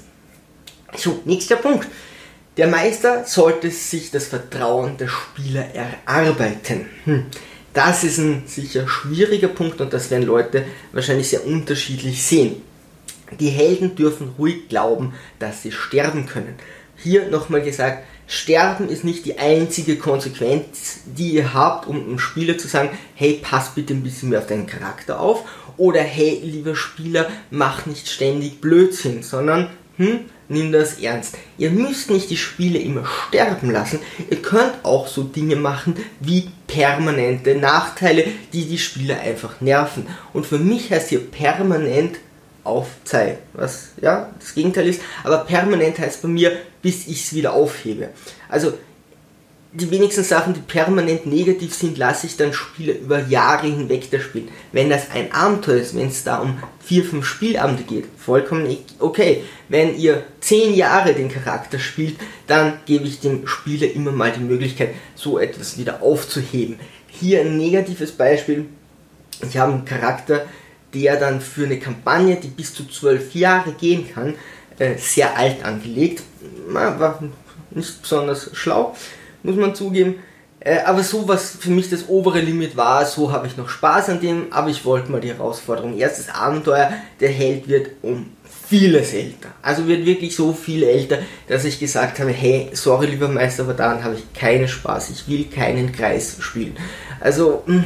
So, 0.95 1.21
nächster 1.25 1.55
Punkt. 1.55 1.87
Der 2.57 2.67
Meister 2.67 3.25
sollte 3.25 3.69
sich 3.69 4.11
das 4.11 4.27
Vertrauen 4.27 4.97
der 4.97 5.09
Spieler 5.09 5.65
erarbeiten. 5.73 6.85
Hm. 7.03 7.25
Das 7.73 8.05
ist 8.05 8.17
ein 8.17 8.43
sicher 8.45 8.87
schwieriger 8.87 9.49
Punkt 9.49 9.81
und 9.81 9.91
das 9.91 10.09
werden 10.09 10.25
Leute 10.25 10.65
wahrscheinlich 10.93 11.27
sehr 11.27 11.45
unterschiedlich 11.45 12.23
sehen. 12.23 12.61
Die 13.39 13.49
Helden 13.49 13.95
dürfen 13.95 14.33
ruhig 14.37 14.69
glauben, 14.69 15.13
dass 15.39 15.63
sie 15.63 15.73
sterben 15.73 16.27
können. 16.27 16.55
Hier 16.95 17.27
nochmal 17.29 17.61
gesagt, 17.61 18.05
Sterben 18.27 18.89
ist 18.89 19.03
nicht 19.03 19.25
die 19.25 19.37
einzige 19.37 19.97
Konsequenz, 19.97 21.01
die 21.05 21.33
ihr 21.33 21.53
habt, 21.53 21.87
um 21.87 21.97
einem 21.97 22.17
Spieler 22.17 22.57
zu 22.57 22.67
sagen, 22.67 22.89
hey, 23.13 23.39
pass 23.41 23.75
bitte 23.75 23.93
ein 23.93 24.01
bisschen 24.01 24.29
mehr 24.29 24.39
auf 24.39 24.47
deinen 24.47 24.65
Charakter 24.65 25.19
auf. 25.19 25.43
Oder 25.77 26.01
hey, 26.01 26.39
lieber 26.43 26.75
Spieler, 26.75 27.29
mach 27.51 27.85
nicht 27.85 28.07
ständig 28.07 28.61
Blödsinn, 28.61 29.21
sondern 29.21 29.69
hm, 29.97 30.19
nimm 30.49 30.71
das 30.71 30.99
ernst. 30.99 31.37
Ihr 31.57 31.71
müsst 31.71 32.09
nicht 32.09 32.29
die 32.29 32.37
Spiele 32.37 32.79
immer 32.79 33.05
sterben 33.27 33.71
lassen. 33.71 33.99
Ihr 34.29 34.41
könnt 34.41 34.73
auch 34.83 35.07
so 35.07 35.23
Dinge 35.23 35.55
machen 35.55 35.95
wie 36.19 36.49
permanente 36.67 37.55
Nachteile, 37.55 38.25
die 38.53 38.65
die 38.65 38.77
Spieler 38.77 39.19
einfach 39.19 39.61
nerven. 39.61 40.07
Und 40.33 40.45
für 40.45 40.59
mich 40.59 40.91
heißt 40.91 41.09
hier 41.09 41.19
permanent 41.19 42.17
auf 42.63 42.87
Zeit, 43.03 43.37
was 43.53 43.89
ja 44.01 44.29
das 44.39 44.55
Gegenteil 44.55 44.87
ist, 44.87 45.01
aber 45.23 45.39
permanent 45.39 45.99
heißt 45.99 46.23
bei 46.23 46.27
mir, 46.27 46.57
bis 46.81 47.07
ich 47.07 47.23
es 47.23 47.33
wieder 47.33 47.53
aufhebe. 47.53 48.09
Also 48.49 48.73
die 49.75 49.91
wenigsten 49.91 50.23
Sachen, 50.23 50.53
die 50.53 50.61
permanent 50.61 51.25
negativ 51.25 51.73
sind, 51.73 51.97
lasse 51.97 52.27
ich 52.27 52.37
dann 52.37 52.53
Spiele 52.53 52.93
über 52.93 53.19
Jahre 53.25 53.67
hinweg 53.67 54.09
da 54.09 54.19
spielen. 54.19 54.47
Wenn 54.71 54.89
das 54.89 55.11
ein 55.11 55.33
Abenteuer 55.33 55.77
ist, 55.77 55.95
wenn 55.95 56.07
es 56.07 56.23
da 56.23 56.37
um 56.37 56.57
vier, 56.79 57.03
fünf 57.03 57.25
Spielabende 57.25 57.83
geht, 57.83 58.05
vollkommen 58.17 58.69
e- 58.69 58.77
okay. 58.99 59.43
Wenn 59.67 59.97
ihr 59.97 60.23
zehn 60.39 60.73
Jahre 60.73 61.13
den 61.13 61.29
Charakter 61.29 61.79
spielt, 61.79 62.15
dann 62.47 62.79
gebe 62.85 63.05
ich 63.05 63.19
dem 63.19 63.47
Spieler 63.47 63.91
immer 63.91 64.11
mal 64.11 64.31
die 64.31 64.43
Möglichkeit, 64.43 64.93
so 65.15 65.39
etwas 65.39 65.77
wieder 65.77 66.01
aufzuheben. 66.01 66.79
Hier 67.07 67.41
ein 67.41 67.57
negatives 67.57 68.11
Beispiel. 68.13 68.65
Ich 69.41 69.57
habe 69.57 69.73
einen 69.73 69.85
Charakter, 69.85 70.45
der 70.93 71.17
dann 71.17 71.41
für 71.41 71.65
eine 71.65 71.79
Kampagne, 71.79 72.37
die 72.37 72.47
bis 72.47 72.73
zu 72.73 72.87
zwölf 72.87 73.35
Jahre 73.35 73.73
gehen 73.73 74.07
kann, 74.13 74.35
äh, 74.79 74.97
sehr 74.97 75.37
alt 75.37 75.65
angelegt. 75.65 76.23
War 76.69 77.21
nicht 77.71 78.01
besonders 78.01 78.51
schlau 78.53 78.95
muss 79.45 79.55
man 79.55 79.75
zugeben. 79.75 80.15
Äh, 80.59 80.79
aber 80.79 81.03
so, 81.03 81.27
was 81.27 81.51
für 81.59 81.69
mich 81.69 81.89
das 81.89 82.09
obere 82.09 82.39
Limit 82.39 82.75
war, 82.75 83.05
so 83.05 83.31
habe 83.31 83.47
ich 83.47 83.55
noch 83.55 83.69
Spaß 83.69 84.09
an 84.09 84.19
dem, 84.19 84.51
aber 84.51 84.69
ich 84.69 84.83
wollte 84.83 85.11
mal 85.11 85.21
die 85.21 85.29
Herausforderung. 85.29 85.97
Erstes 85.97 86.29
Abenteuer, 86.29 86.91
der 87.19 87.29
Held 87.29 87.67
wird 87.67 87.91
um 88.01 88.31
vieles 88.67 89.13
älter. 89.13 89.49
Also 89.61 89.87
wird 89.87 90.05
wirklich 90.05 90.35
so 90.35 90.53
viel 90.53 90.83
älter, 90.83 91.19
dass 91.47 91.65
ich 91.65 91.79
gesagt 91.79 92.19
habe, 92.19 92.31
hey, 92.31 92.69
sorry 92.73 93.05
lieber 93.05 93.27
Meister, 93.27 93.63
aber 93.63 93.75
daran 93.75 94.03
habe 94.03 94.15
ich 94.15 94.33
keinen 94.33 94.67
Spaß. 94.67 95.11
Ich 95.11 95.27
will 95.27 95.45
keinen 95.45 95.91
Kreis 95.91 96.37
spielen. 96.39 96.75
Also, 97.19 97.61
hm, 97.67 97.83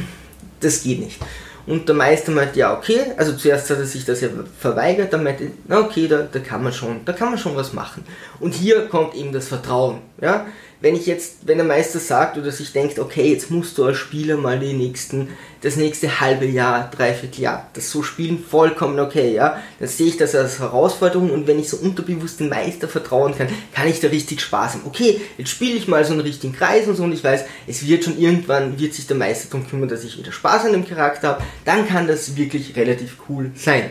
das 0.60 0.82
geht 0.82 1.00
nicht. 1.00 1.18
Und 1.66 1.86
der 1.86 1.94
Meister 1.94 2.32
meinte, 2.32 2.58
ja, 2.58 2.76
okay, 2.76 3.00
also 3.18 3.34
zuerst 3.34 3.68
hat 3.68 3.78
er 3.78 3.84
sich 3.84 4.06
das 4.06 4.22
ja 4.22 4.28
verweigert, 4.58 5.12
dann 5.12 5.22
meinte, 5.22 5.50
na 5.68 5.80
okay, 5.80 6.08
da, 6.08 6.22
da 6.22 6.38
kann 6.38 6.64
man 6.64 6.72
schon, 6.72 7.04
da 7.04 7.12
kann 7.12 7.28
man 7.28 7.38
schon 7.38 7.54
was 7.54 7.74
machen. 7.74 8.04
Und 8.40 8.54
hier 8.54 8.88
kommt 8.88 9.14
eben 9.14 9.32
das 9.32 9.48
Vertrauen, 9.48 9.98
ja 10.20 10.46
wenn 10.80 10.96
ich 10.96 11.06
jetzt, 11.06 11.46
wenn 11.46 11.58
der 11.58 11.66
Meister 11.66 11.98
sagt 11.98 12.38
oder 12.38 12.50
sich 12.50 12.72
denkt, 12.72 12.98
okay, 12.98 13.32
jetzt 13.32 13.50
musst 13.50 13.76
du 13.76 13.84
als 13.84 13.98
Spieler 13.98 14.38
mal 14.38 14.58
die 14.58 14.72
nächsten, 14.72 15.28
das 15.60 15.76
nächste 15.76 16.20
halbe 16.20 16.46
Jahr, 16.46 16.90
dreiviertel 16.90 17.42
Jahr, 17.42 17.68
das 17.74 17.90
so 17.90 18.02
spielen, 18.02 18.42
vollkommen 18.42 18.98
okay, 18.98 19.34
ja, 19.34 19.60
dann 19.78 19.88
sehe 19.88 20.06
ich 20.06 20.16
das 20.16 20.34
als 20.34 20.58
Herausforderung 20.58 21.30
und 21.30 21.46
wenn 21.46 21.58
ich 21.58 21.68
so 21.68 21.76
unterbewusst 21.76 22.40
dem 22.40 22.48
Meister 22.48 22.88
vertrauen 22.88 23.36
kann, 23.36 23.48
kann 23.74 23.88
ich 23.88 24.00
da 24.00 24.08
richtig 24.08 24.40
Spaß 24.40 24.74
haben. 24.74 24.86
Okay, 24.86 25.20
jetzt 25.36 25.50
spiele 25.50 25.76
ich 25.76 25.86
mal 25.86 26.04
so 26.04 26.12
einen 26.12 26.22
richtigen 26.22 26.54
Kreis 26.54 26.88
und 26.88 26.96
so 26.96 27.04
und 27.04 27.12
ich 27.12 27.22
weiß, 27.22 27.44
es 27.66 27.86
wird 27.86 28.04
schon 28.04 28.18
irgendwann, 28.18 28.80
wird 28.80 28.94
sich 28.94 29.06
der 29.06 29.16
Meister 29.16 29.48
darum 29.50 29.68
kümmern, 29.68 29.88
dass 29.88 30.04
ich 30.04 30.16
wieder 30.16 30.32
Spaß 30.32 30.64
an 30.64 30.72
dem 30.72 30.88
Charakter 30.88 31.28
habe, 31.28 31.42
dann 31.66 31.86
kann 31.86 32.06
das 32.06 32.36
wirklich 32.36 32.74
relativ 32.76 33.16
cool 33.28 33.50
sein. 33.54 33.90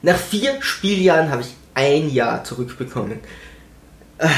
Nach 0.00 0.16
vier 0.16 0.62
Spieljahren 0.62 1.30
habe 1.30 1.42
ich 1.42 1.54
ein 1.74 2.08
Jahr 2.08 2.42
zurückbekommen. 2.44 3.18
Äh, 4.18 4.28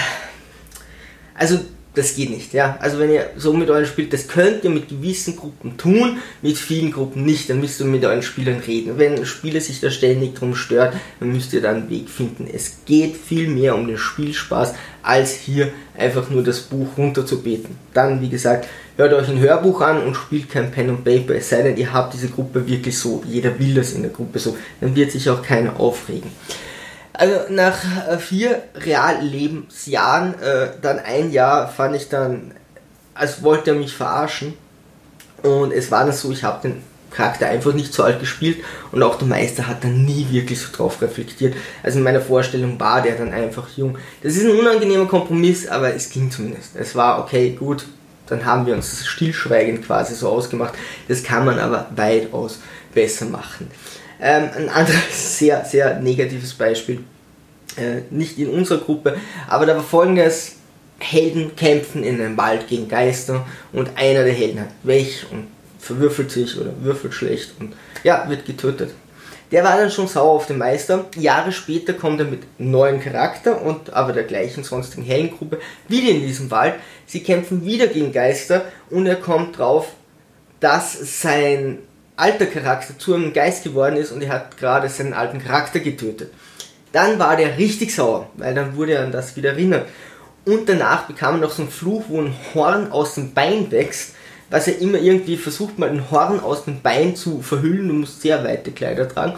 also 1.40 1.58
das 1.94 2.14
geht 2.14 2.30
nicht, 2.30 2.52
ja. 2.52 2.76
Also 2.80 3.00
wenn 3.00 3.10
ihr 3.10 3.30
so 3.36 3.52
mit 3.52 3.68
euren 3.68 3.86
spielt, 3.86 4.12
das 4.12 4.28
könnt 4.28 4.62
ihr 4.62 4.70
mit 4.70 4.88
gewissen 4.88 5.36
Gruppen 5.36 5.76
tun, 5.76 6.18
mit 6.40 6.56
vielen 6.56 6.92
Gruppen 6.92 7.24
nicht, 7.24 7.50
dann 7.50 7.58
müsst 7.60 7.80
ihr 7.80 7.86
mit 7.86 8.04
euren 8.04 8.22
Spielern 8.22 8.60
reden. 8.60 8.98
Wenn 8.98 9.16
ein 9.16 9.26
Spieler 9.26 9.60
sich 9.60 9.80
da 9.80 9.90
ständig 9.90 10.34
drum 10.34 10.54
stört, 10.54 10.94
dann 11.18 11.32
müsst 11.32 11.52
ihr 11.52 11.62
da 11.62 11.70
einen 11.70 11.90
Weg 11.90 12.08
finden. 12.08 12.46
Es 12.52 12.84
geht 12.84 13.16
viel 13.16 13.48
mehr 13.48 13.74
um 13.74 13.88
den 13.88 13.98
Spielspaß, 13.98 14.74
als 15.02 15.34
hier 15.34 15.72
einfach 15.96 16.30
nur 16.30 16.44
das 16.44 16.60
Buch 16.60 16.88
runterzubeten. 16.96 17.76
Dann, 17.92 18.20
wie 18.20 18.28
gesagt, 18.28 18.68
hört 18.96 19.12
euch 19.14 19.28
ein 19.28 19.40
Hörbuch 19.40 19.80
an 19.80 20.02
und 20.02 20.14
spielt 20.14 20.50
kein 20.50 20.70
Pen 20.70 20.90
und 20.90 21.04
Paper, 21.04 21.34
es 21.34 21.48
sei 21.48 21.62
denn, 21.62 21.76
ihr 21.76 21.92
habt 21.92 22.14
diese 22.14 22.28
Gruppe 22.28 22.68
wirklich 22.68 22.96
so, 22.96 23.24
jeder 23.26 23.58
will 23.58 23.74
das 23.74 23.94
in 23.94 24.02
der 24.02 24.12
Gruppe 24.12 24.38
so, 24.38 24.56
dann 24.80 24.94
wird 24.94 25.10
sich 25.10 25.28
auch 25.28 25.42
keiner 25.42 25.80
aufregen. 25.80 26.30
Also 27.20 27.52
nach 27.52 27.76
äh, 28.08 28.16
vier 28.16 28.62
Reallebensjahren, 28.74 30.40
äh, 30.40 30.68
dann 30.80 30.98
ein 30.98 31.30
Jahr, 31.30 31.68
fand 31.68 31.94
ich 31.94 32.08
dann, 32.08 32.54
als 33.12 33.42
wollte 33.42 33.72
er 33.72 33.76
mich 33.76 33.94
verarschen. 33.94 34.54
Und 35.42 35.70
es 35.70 35.90
war 35.90 36.06
dann 36.06 36.14
so, 36.14 36.32
ich 36.32 36.44
habe 36.44 36.66
den 36.66 36.82
Charakter 37.10 37.46
einfach 37.46 37.74
nicht 37.74 37.92
so 37.92 38.04
alt 38.04 38.20
gespielt 38.20 38.64
und 38.90 39.02
auch 39.02 39.16
der 39.16 39.28
Meister 39.28 39.68
hat 39.68 39.84
dann 39.84 40.06
nie 40.06 40.28
wirklich 40.30 40.62
so 40.62 40.74
drauf 40.74 41.02
reflektiert. 41.02 41.54
Also 41.82 41.98
in 41.98 42.04
meiner 42.04 42.22
Vorstellung 42.22 42.80
war 42.80 43.02
der 43.02 43.16
dann 43.16 43.34
einfach 43.34 43.68
jung. 43.76 43.98
Das 44.22 44.34
ist 44.36 44.46
ein 44.46 44.58
unangenehmer 44.58 45.06
Kompromiss, 45.06 45.68
aber 45.68 45.94
es 45.94 46.08
ging 46.08 46.30
zumindest. 46.30 46.74
Es 46.74 46.94
war 46.94 47.22
okay, 47.22 47.50
gut, 47.50 47.84
dann 48.28 48.46
haben 48.46 48.64
wir 48.64 48.72
uns 48.72 49.06
stillschweigend 49.06 49.84
quasi 49.84 50.14
so 50.14 50.30
ausgemacht. 50.30 50.72
Das 51.06 51.22
kann 51.22 51.44
man 51.44 51.58
aber 51.58 51.86
weitaus 51.94 52.60
besser 52.94 53.26
machen. 53.26 53.70
Ähm, 54.22 54.48
ein 54.56 54.68
anderes 54.70 55.38
sehr, 55.38 55.64
sehr 55.66 55.98
negatives 56.00 56.54
Beispiel, 56.54 57.04
äh, 57.76 58.02
nicht 58.10 58.38
in 58.38 58.48
unserer 58.48 58.78
Gruppe, 58.78 59.16
aber 59.48 59.66
da 59.66 59.76
war 59.76 59.82
folgendes, 59.82 60.56
Helden 61.02 61.56
kämpfen 61.56 62.04
in 62.04 62.20
einem 62.20 62.36
Wald 62.36 62.68
gegen 62.68 62.88
Geister 62.88 63.46
und 63.72 63.90
einer 63.96 64.22
der 64.22 64.34
Helden 64.34 64.60
hat 64.60 64.68
weg 64.82 65.26
und 65.30 65.46
verwürfelt 65.78 66.30
sich 66.30 66.60
oder 66.60 66.72
würfelt 66.82 67.14
schlecht 67.14 67.54
und 67.58 67.72
ja, 68.04 68.28
wird 68.28 68.44
getötet. 68.44 68.90
Der 69.50 69.64
war 69.64 69.76
dann 69.76 69.90
schon 69.90 70.06
sauer 70.06 70.32
auf 70.32 70.46
den 70.46 70.58
Meister. 70.58 71.06
Jahre 71.16 71.50
später 71.50 71.94
kommt 71.94 72.20
er 72.20 72.26
mit 72.26 72.42
neuen 72.58 73.00
Charakter 73.00 73.60
und 73.60 73.92
aber 73.92 74.12
der 74.12 74.22
gleichen 74.22 74.62
sonstigen 74.62 75.02
Heldengruppe 75.02 75.58
wieder 75.88 76.10
in 76.10 76.20
diesem 76.20 76.50
Wald. 76.50 76.74
Sie 77.06 77.22
kämpfen 77.22 77.64
wieder 77.64 77.88
gegen 77.88 78.12
Geister 78.12 78.66
und 78.90 79.06
er 79.06 79.16
kommt 79.16 79.58
drauf, 79.58 79.88
dass 80.60 81.20
sein 81.22 81.78
alter 82.14 82.46
Charakter 82.46 82.96
zu 82.98 83.14
einem 83.14 83.32
Geist 83.32 83.64
geworden 83.64 83.96
ist 83.96 84.12
und 84.12 84.22
er 84.22 84.32
hat 84.32 84.56
gerade 84.58 84.88
seinen 84.88 85.14
alten 85.14 85.42
Charakter 85.42 85.80
getötet. 85.80 86.30
Dann 86.92 87.18
war 87.18 87.36
der 87.36 87.58
richtig 87.58 87.94
sauer, 87.94 88.28
weil 88.36 88.54
dann 88.54 88.76
wurde 88.76 88.94
er 88.94 89.04
an 89.04 89.12
das 89.12 89.36
wieder 89.36 89.50
erinnert. 89.50 89.88
Und 90.44 90.68
danach 90.68 91.04
bekam 91.04 91.36
er 91.36 91.42
noch 91.42 91.52
so 91.52 91.62
einen 91.62 91.70
Fluch, 91.70 92.04
wo 92.08 92.20
ein 92.20 92.34
Horn 92.54 92.90
aus 92.90 93.14
dem 93.14 93.34
Bein 93.34 93.70
wächst, 93.70 94.14
was 94.50 94.66
er 94.66 94.78
immer 94.80 94.98
irgendwie 94.98 95.36
versucht, 95.36 95.78
mal 95.78 95.90
ein 95.90 96.10
Horn 96.10 96.40
aus 96.40 96.64
dem 96.64 96.80
Bein 96.80 97.14
zu 97.14 97.40
verhüllen. 97.42 97.88
Du 97.88 97.94
musst 97.94 98.22
sehr 98.22 98.42
weite 98.42 98.72
Kleider 98.72 99.08
tragen. 99.08 99.34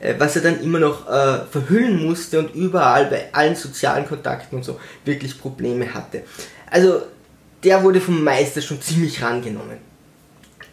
Äh, 0.00 0.14
was 0.18 0.36
er 0.36 0.42
dann 0.42 0.60
immer 0.60 0.78
noch 0.78 1.08
äh, 1.08 1.44
verhüllen 1.50 2.04
musste 2.04 2.38
und 2.38 2.54
überall 2.54 3.06
bei 3.06 3.28
allen 3.32 3.54
sozialen 3.54 4.06
Kontakten 4.06 4.56
und 4.56 4.64
so 4.64 4.80
wirklich 5.04 5.38
Probleme 5.38 5.92
hatte. 5.92 6.24
Also 6.70 7.02
der 7.62 7.82
wurde 7.82 8.00
vom 8.00 8.24
Meister 8.24 8.62
schon 8.62 8.80
ziemlich 8.80 9.22
rangenommen. 9.22 9.78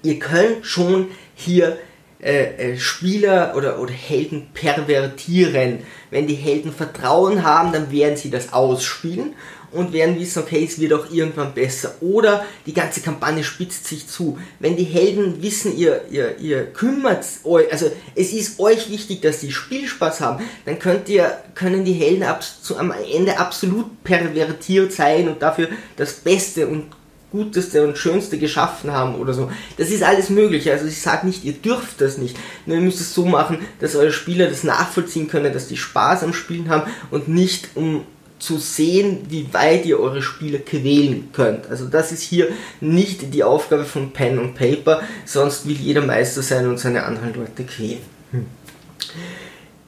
Ihr 0.04 0.20
könnt 0.20 0.66
schon 0.66 1.08
hier 1.36 1.78
äh, 2.20 2.72
äh, 2.72 2.78
Spieler 2.80 3.54
oder, 3.56 3.80
oder 3.80 3.94
Helden 3.94 4.48
pervertieren. 4.54 5.80
Wenn 6.10 6.26
die 6.26 6.36
Helden 6.36 6.74
Vertrauen 6.74 7.44
haben, 7.44 7.72
dann 7.72 7.92
werden 7.92 8.18
sie 8.18 8.32
das 8.32 8.54
ausspielen 8.54 9.36
und 9.72 9.94
werden 9.94 10.20
wissen, 10.20 10.40
okay, 10.42 10.66
es 10.66 10.80
wird 10.80 10.94
auch 10.94 11.12
irgendwann 11.12 11.54
besser. 11.54 11.96
Oder 12.02 12.46
die 12.66 12.74
ganze 12.74 13.02
Kampagne 13.02 13.44
spitzt 13.44 13.86
sich 13.86 14.08
zu. 14.08 14.40
Wenn 14.60 14.76
die 14.76 14.84
Helden 14.84 15.42
wissen, 15.42 15.78
ihr, 15.78 16.06
ihr, 16.10 16.38
ihr 16.40 16.66
kümmert 16.66 17.26
euch, 17.44 17.72
also 17.72 17.92
es 18.16 18.34
ist 18.34 18.60
euch 18.60 18.90
wichtig, 18.90 19.22
dass 19.22 19.42
die 19.42 19.52
Spielspaß 19.52 20.22
haben, 20.22 20.44
dann 20.66 20.80
könnt 20.80 21.10
ihr, 21.10 21.38
können 21.54 21.86
die 21.86 21.94
Helden 21.94 22.24
ab, 22.24 22.44
zu, 22.44 22.78
am 22.78 22.92
Ende 22.92 23.38
absolut 23.38 24.04
pervertiert 24.04 24.92
sein 24.92 25.28
und 25.28 25.42
dafür 25.42 25.68
das 25.98 26.14
Beste 26.14 26.68
und 26.68 26.86
Guteste 27.32 27.86
und 27.86 27.98
Schönste 27.98 28.38
geschaffen 28.38 28.92
haben 28.92 29.16
oder 29.16 29.34
so. 29.34 29.52
Das 29.78 29.90
ist 29.90 30.04
alles 30.04 30.30
möglich. 30.30 30.72
Also 30.72 30.86
ich 30.86 31.02
sage 31.02 31.28
nicht, 31.28 31.44
ihr 31.44 31.54
dürft 31.54 32.00
das 32.00 32.18
nicht. 32.18 32.38
Nur 32.66 32.78
ihr 32.78 32.84
müsst 32.84 33.02
es 33.02 33.14
so 33.14 33.26
machen, 33.26 33.60
dass 33.80 33.96
eure 33.96 34.14
Spieler 34.14 34.48
das 34.48 34.64
nachvollziehen 34.64 35.28
können, 35.28 35.54
dass 35.54 35.68
die 35.68 35.78
Spaß 35.78 36.24
am 36.24 36.34
Spielen 36.34 36.70
haben 36.70 36.90
und 37.12 37.28
nicht 37.28 37.70
um 37.76 38.06
zu 38.40 38.58
sehen, 38.60 39.26
wie 39.30 39.52
weit 39.54 39.86
ihr 39.86 40.00
eure 40.00 40.22
Spieler 40.22 40.60
quälen 40.60 41.30
könnt. 41.34 41.68
Also 41.70 41.88
das 41.88 42.12
ist 42.12 42.22
hier 42.22 42.48
nicht 42.80 43.34
die 43.34 43.44
Aufgabe 43.44 43.84
von 43.84 44.12
Pen 44.12 44.40
und 44.40 44.54
Paper, 44.54 45.02
sonst 45.26 45.68
will 45.68 45.76
jeder 45.76 46.06
Meister 46.06 46.44
sein 46.44 46.68
und 46.68 46.80
seine 46.80 47.04
anderen 47.04 47.34
Leute 47.34 47.64
quälen. 47.64 48.02
Hm. 48.32 48.46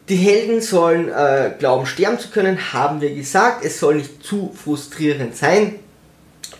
Die 0.09 0.15
Helden 0.15 0.61
sollen 0.61 1.09
äh, 1.09 1.53
glauben, 1.59 1.85
sterben 1.85 2.17
zu 2.17 2.29
können, 2.31 2.73
haben 2.73 2.99
wir 2.99 3.13
gesagt. 3.13 3.63
Es 3.63 3.79
soll 3.79 3.97
nicht 3.97 4.23
zu 4.23 4.51
frustrierend 4.55 5.35
sein 5.35 5.75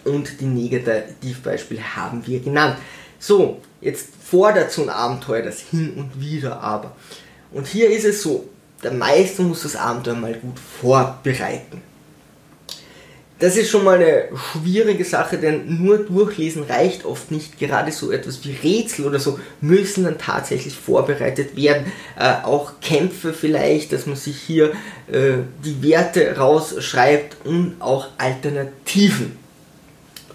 und 0.06 0.40
die 0.40 0.46
Negativbeispiele 0.46 1.96
haben 1.96 2.26
wir 2.26 2.40
genannt. 2.40 2.78
So, 3.20 3.62
jetzt 3.82 4.08
fordert 4.24 4.72
so 4.72 4.84
ein 4.84 4.90
Abenteuer 4.90 5.42
das 5.42 5.60
hin 5.60 5.94
und 5.96 6.22
wieder 6.22 6.62
aber. 6.62 6.96
Und 7.52 7.68
hier 7.68 7.90
ist 7.90 8.06
es 8.06 8.22
so, 8.22 8.48
der 8.84 8.92
Meister 8.92 9.44
muss 9.44 9.64
das 9.64 9.76
Abenteuer 9.76 10.16
mal 10.16 10.34
gut 10.36 10.58
vorbereiten. 10.60 11.82
Das 13.40 13.56
ist 13.56 13.70
schon 13.70 13.86
mal 13.86 13.98
eine 13.98 14.26
schwierige 14.52 15.06
Sache, 15.06 15.38
denn 15.38 15.82
nur 15.82 16.00
durchlesen 16.00 16.64
reicht 16.64 17.06
oft 17.06 17.32
nicht. 17.32 17.58
Gerade 17.58 17.90
so 17.94 18.12
etwas 18.12 18.44
wie 18.44 18.52
Rätsel 18.52 19.06
oder 19.06 19.18
so 19.18 19.40
müssen 19.62 20.04
dann 20.04 20.18
tatsächlich 20.18 20.76
vorbereitet 20.76 21.56
werden. 21.56 21.90
Äh, 22.20 22.44
auch 22.44 22.82
Kämpfe 22.82 23.32
vielleicht, 23.34 23.94
dass 23.94 24.06
man 24.06 24.18
sich 24.18 24.38
hier 24.42 24.74
äh, 25.10 25.38
die 25.64 25.82
Werte 25.82 26.36
rausschreibt 26.36 27.38
und 27.46 27.76
auch 27.80 28.10
Alternativen. 28.18 29.38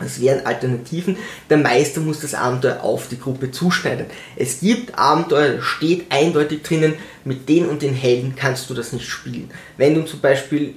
Es 0.01 0.21
wären 0.21 0.47
Alternativen. 0.47 1.17
Der 1.51 1.59
Meister 1.59 2.01
muss 2.01 2.21
das 2.21 2.35
Abenteuer 2.35 2.83
auf 2.83 3.09
die 3.09 3.19
Gruppe 3.19 3.51
zuschneiden. 3.51 4.07
Es 4.37 4.61
gibt 4.61 4.99
Abenteuer, 4.99 5.63
steht 5.63 6.11
eindeutig 6.11 6.63
drinnen, 6.63 6.95
mit 7.25 7.49
den 7.49 7.69
und 7.69 7.83
den 7.83 7.95
Helden 7.95 8.35
kannst 8.37 8.69
du 8.71 8.75
das 8.75 8.93
nicht 8.93 9.09
spielen. 9.09 9.51
Wenn 9.77 9.95
du 9.95 10.03
zum 10.03 10.21
Beispiel 10.21 10.75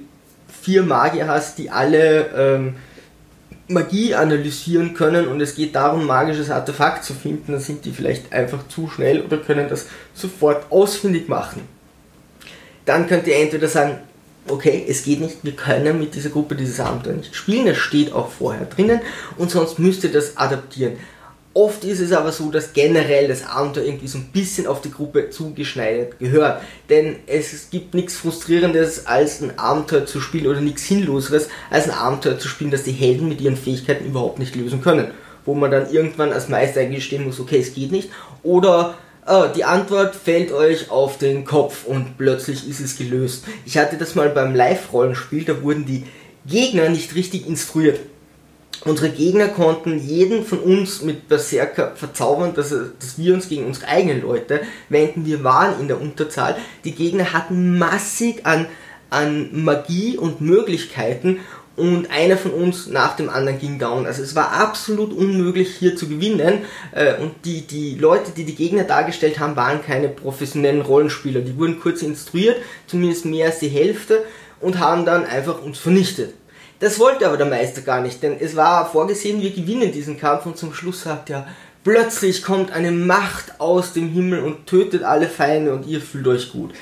vier 0.62 0.82
Magier 0.82 1.26
hast, 1.26 1.58
die 1.58 1.70
alle 1.70 2.30
ähm, 2.36 2.76
Magie 3.68 4.14
analysieren 4.14 4.94
können 4.94 5.28
und 5.28 5.40
es 5.40 5.54
geht 5.54 5.74
darum, 5.74 6.06
magisches 6.06 6.50
Artefakt 6.50 7.04
zu 7.04 7.12
finden, 7.12 7.52
dann 7.52 7.60
sind 7.60 7.84
die 7.84 7.90
vielleicht 7.90 8.32
einfach 8.32 8.66
zu 8.68 8.88
schnell 8.88 9.20
oder 9.20 9.36
können 9.36 9.68
das 9.68 9.86
sofort 10.14 10.70
ausfindig 10.70 11.28
machen. 11.28 11.62
Dann 12.86 13.06
könnt 13.06 13.26
ihr 13.26 13.36
entweder 13.36 13.68
sagen, 13.68 13.98
okay, 14.50 14.84
es 14.88 15.04
geht 15.04 15.20
nicht, 15.20 15.38
wir 15.42 15.52
können 15.52 15.98
mit 15.98 16.14
dieser 16.14 16.30
Gruppe 16.30 16.54
dieses 16.54 16.80
Abenteuer 16.80 17.14
nicht 17.14 17.34
spielen, 17.34 17.66
das 17.66 17.76
steht 17.76 18.12
auch 18.12 18.30
vorher 18.30 18.66
drinnen 18.66 19.00
und 19.36 19.50
sonst 19.50 19.78
müsst 19.78 20.04
ihr 20.04 20.12
das 20.12 20.36
adaptieren. 20.36 20.94
Oft 21.54 21.82
ist 21.82 21.98
es 21.98 22.12
aber 22.12 22.30
so, 22.30 22.52
dass 22.52 22.72
generell 22.72 23.26
das 23.26 23.44
Abenteuer 23.44 23.84
irgendwie 23.84 24.06
so 24.06 24.18
ein 24.18 24.28
bisschen 24.32 24.68
auf 24.68 24.80
die 24.80 24.92
Gruppe 24.92 25.30
zugeschneidert 25.30 26.20
gehört. 26.20 26.62
Denn 26.88 27.16
es 27.26 27.70
gibt 27.70 27.94
nichts 27.94 28.16
Frustrierendes 28.16 29.06
als 29.06 29.40
ein 29.40 29.58
Abenteuer 29.58 30.06
zu 30.06 30.20
spielen 30.20 30.46
oder 30.46 30.60
nichts 30.60 30.86
Sinnloseres 30.86 31.48
als 31.68 31.86
ein 31.88 31.96
Abenteuer 31.96 32.38
zu 32.38 32.46
spielen, 32.46 32.70
das 32.70 32.84
die 32.84 32.92
Helden 32.92 33.28
mit 33.28 33.40
ihren 33.40 33.56
Fähigkeiten 33.56 34.06
überhaupt 34.06 34.38
nicht 34.38 34.54
lösen 34.54 34.82
können. 34.82 35.10
Wo 35.44 35.54
man 35.54 35.72
dann 35.72 35.90
irgendwann 35.90 36.32
als 36.32 36.48
Meister 36.48 36.80
eingestehen 36.80 37.24
muss, 37.24 37.40
okay, 37.40 37.58
es 37.58 37.74
geht 37.74 37.90
nicht. 37.90 38.10
Oder 38.44 38.94
oh, 39.28 39.46
die 39.54 39.64
Antwort 39.64 40.16
fällt 40.16 40.52
euch 40.52 40.90
auf 40.90 41.18
den 41.18 41.44
Kopf 41.44 41.84
und 41.84 42.16
plötzlich 42.18 42.68
ist 42.68 42.80
es 42.80 42.96
gelöst. 42.96 43.44
Ich 43.66 43.78
hatte 43.78 43.96
das 43.96 44.14
mal 44.14 44.30
beim 44.30 44.54
Live-Rollenspiel, 44.54 45.44
da 45.44 45.62
wurden 45.62 45.84
die 45.84 46.04
Gegner 46.46 46.88
nicht 46.88 47.14
richtig 47.14 47.46
instruiert. 47.46 48.00
Unsere 48.84 49.10
Gegner 49.10 49.48
konnten 49.48 49.98
jeden 49.98 50.44
von 50.44 50.60
uns 50.60 51.02
mit 51.02 51.28
Berserker 51.28 51.96
verzaubern, 51.96 52.54
dass, 52.54 52.70
dass 52.70 53.18
wir 53.18 53.34
uns 53.34 53.48
gegen 53.48 53.66
unsere 53.66 53.88
eigenen 53.88 54.22
Leute 54.22 54.60
wenden. 54.88 55.26
Wir 55.26 55.42
waren 55.42 55.80
in 55.80 55.88
der 55.88 56.00
Unterzahl. 56.00 56.56
Die 56.84 56.94
Gegner 56.94 57.32
hatten 57.32 57.76
massig 57.76 58.46
an, 58.46 58.66
an 59.10 59.64
Magie 59.64 60.16
und 60.16 60.40
Möglichkeiten 60.40 61.40
und 61.78 62.10
einer 62.10 62.36
von 62.36 62.50
uns 62.50 62.88
nach 62.88 63.16
dem 63.16 63.30
anderen 63.30 63.58
ging 63.58 63.78
down. 63.78 64.04
Also 64.04 64.22
es 64.22 64.34
war 64.34 64.52
absolut 64.52 65.12
unmöglich 65.12 65.76
hier 65.76 65.96
zu 65.96 66.08
gewinnen 66.08 66.64
äh, 66.92 67.14
und 67.20 67.32
die, 67.44 67.62
die 67.62 67.94
Leute, 67.94 68.32
die 68.36 68.44
die 68.44 68.56
Gegner 68.56 68.84
dargestellt 68.84 69.38
haben, 69.38 69.56
waren 69.56 69.82
keine 69.82 70.08
professionellen 70.08 70.80
Rollenspieler. 70.80 71.40
Die 71.40 71.56
wurden 71.56 71.80
kurz 71.80 72.02
instruiert, 72.02 72.56
zumindest 72.86 73.24
mehr 73.24 73.46
als 73.46 73.60
die 73.60 73.68
Hälfte 73.68 74.24
und 74.60 74.78
haben 74.78 75.06
dann 75.06 75.24
einfach 75.24 75.62
uns 75.62 75.78
vernichtet. 75.78 76.34
Das 76.80 76.98
wollte 76.98 77.26
aber 77.26 77.36
der 77.36 77.46
Meister 77.46 77.80
gar 77.80 78.00
nicht, 78.00 78.22
denn 78.22 78.36
es 78.38 78.54
war 78.54 78.90
vorgesehen, 78.90 79.40
wir 79.40 79.50
gewinnen 79.50 79.90
diesen 79.92 80.18
Kampf 80.18 80.46
und 80.46 80.56
zum 80.56 80.72
Schluss 80.74 81.02
sagt 81.02 81.30
er, 81.30 81.46
plötzlich 81.82 82.42
kommt 82.42 82.70
eine 82.70 82.92
Macht 82.92 83.60
aus 83.60 83.92
dem 83.92 84.08
Himmel 84.10 84.40
und 84.40 84.66
tötet 84.66 85.02
alle 85.02 85.28
Feinde 85.28 85.72
und 85.72 85.86
ihr 85.86 86.00
fühlt 86.00 86.26
euch 86.26 86.52
gut. 86.52 86.72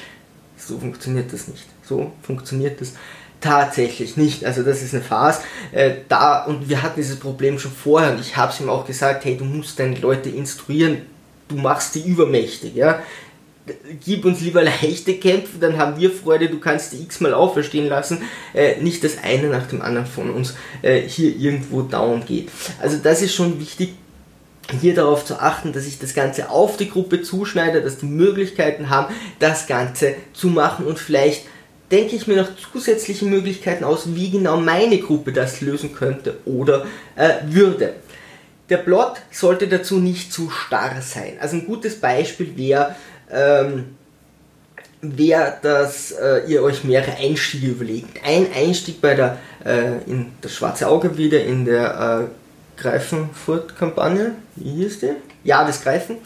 So 0.57 0.79
funktioniert 0.79 1.33
das 1.33 1.49
nicht. 1.49 1.65
So 1.83 2.13
funktioniert 2.23 2.81
das 2.81 2.93
tatsächlich 3.41 4.17
nicht. 4.17 4.45
Also 4.45 4.63
das 4.63 4.83
ist 4.83 4.95
eine 4.95 5.03
Farce. 5.03 5.41
Äh, 5.73 5.93
da 6.09 6.45
und 6.45 6.69
wir 6.69 6.83
hatten 6.83 7.01
dieses 7.01 7.19
Problem 7.19 7.59
schon 7.59 7.73
vorher 7.73 8.13
und 8.13 8.21
ich 8.21 8.37
habe 8.37 8.53
es 8.53 8.61
ihm 8.61 8.69
auch 8.69 8.87
gesagt, 8.87 9.25
hey, 9.25 9.37
du 9.37 9.45
musst 9.45 9.79
deine 9.79 9.97
Leute 9.97 10.31
instruieren, 10.31 11.03
du 11.49 11.57
machst 11.57 11.95
die 11.95 12.03
übermächtig, 12.03 12.75
ja 12.75 13.01
gib 14.05 14.25
uns 14.25 14.41
lieber 14.41 14.63
leichte 14.63 15.15
Kämpfe, 15.15 15.59
dann 15.61 15.77
haben 15.77 15.99
wir 15.99 16.11
Freude, 16.11 16.49
du 16.49 16.59
kannst 16.59 16.93
die 16.93 17.03
x-mal 17.03 17.35
auferstehen 17.35 17.89
lassen, 17.89 18.23
äh, 18.55 18.81
nicht 18.81 19.03
das 19.05 19.19
eine 19.23 19.49
nach 19.49 19.67
dem 19.67 19.83
anderen 19.83 20.07
von 20.07 20.31
uns 20.31 20.55
äh, 20.83 21.01
hier 21.01 21.35
irgendwo 21.37 21.83
down 21.83 22.25
geht. 22.25 22.51
Also 22.81 22.99
das 23.03 23.23
ist 23.23 23.35
schon 23.35 23.61
wichtig, 23.61 23.95
hier 24.81 24.95
darauf 24.95 25.25
zu 25.25 25.41
achten, 25.41 25.73
dass 25.73 25.87
ich 25.87 25.99
das 25.99 26.15
Ganze 26.15 26.51
auf 26.51 26.77
die 26.77 26.91
Gruppe 26.91 27.23
zuschneide, 27.23 27.83
dass 27.83 27.99
die 27.99 28.07
Möglichkeiten 28.07 28.91
haben, 28.91 29.15
das 29.39 29.67
Ganze 29.67 30.15
zu 30.33 30.49
machen 30.49 30.87
und 30.87 30.99
vielleicht 30.99 31.45
denke 31.91 32.17
ich 32.17 32.27
mir 32.27 32.37
noch 32.37 32.49
zusätzliche 32.73 33.25
Möglichkeiten 33.25 33.85
aus, 33.85 34.15
wie 34.15 34.31
genau 34.31 34.57
meine 34.57 34.99
Gruppe 34.99 35.33
das 35.33 35.61
lösen 35.61 35.95
könnte 35.95 36.39
oder 36.45 36.87
äh, 37.15 37.35
würde. 37.45 37.95
Der 38.69 38.79
Plot 38.79 39.15
sollte 39.31 39.69
dazu 39.69 39.99
nicht 40.01 40.33
zu 40.33 40.51
starr 40.51 41.01
sein. 41.01 41.35
Also 41.41 41.57
ein 41.57 41.67
gutes 41.67 42.01
Beispiel 42.01 42.57
wäre, 42.57 42.97
ähm, 43.31 43.97
wäre, 45.01 45.59
dass 45.63 46.11
äh, 46.11 46.41
ihr 46.49 46.63
euch 46.63 46.83
mehrere 46.83 47.17
Einstiege 47.17 47.69
überlegt. 47.69 48.19
Ein 48.25 48.49
Einstieg 48.53 49.01
bei 49.01 49.15
der, 49.15 49.39
äh, 49.65 49.99
in 50.11 50.33
das 50.41 50.55
Schwarze 50.55 50.89
Auge 50.89 51.17
wieder 51.17 51.45
in 51.45 51.65
der 51.65 52.29
äh, 52.29 52.81
Greifenfurt-Kampagne, 52.83 54.33
wie 54.57 54.83
hieß 54.83 55.01
die? 55.01 55.13
Ja, 55.45 55.65
das 55.65 55.83
Greifen 55.83 56.17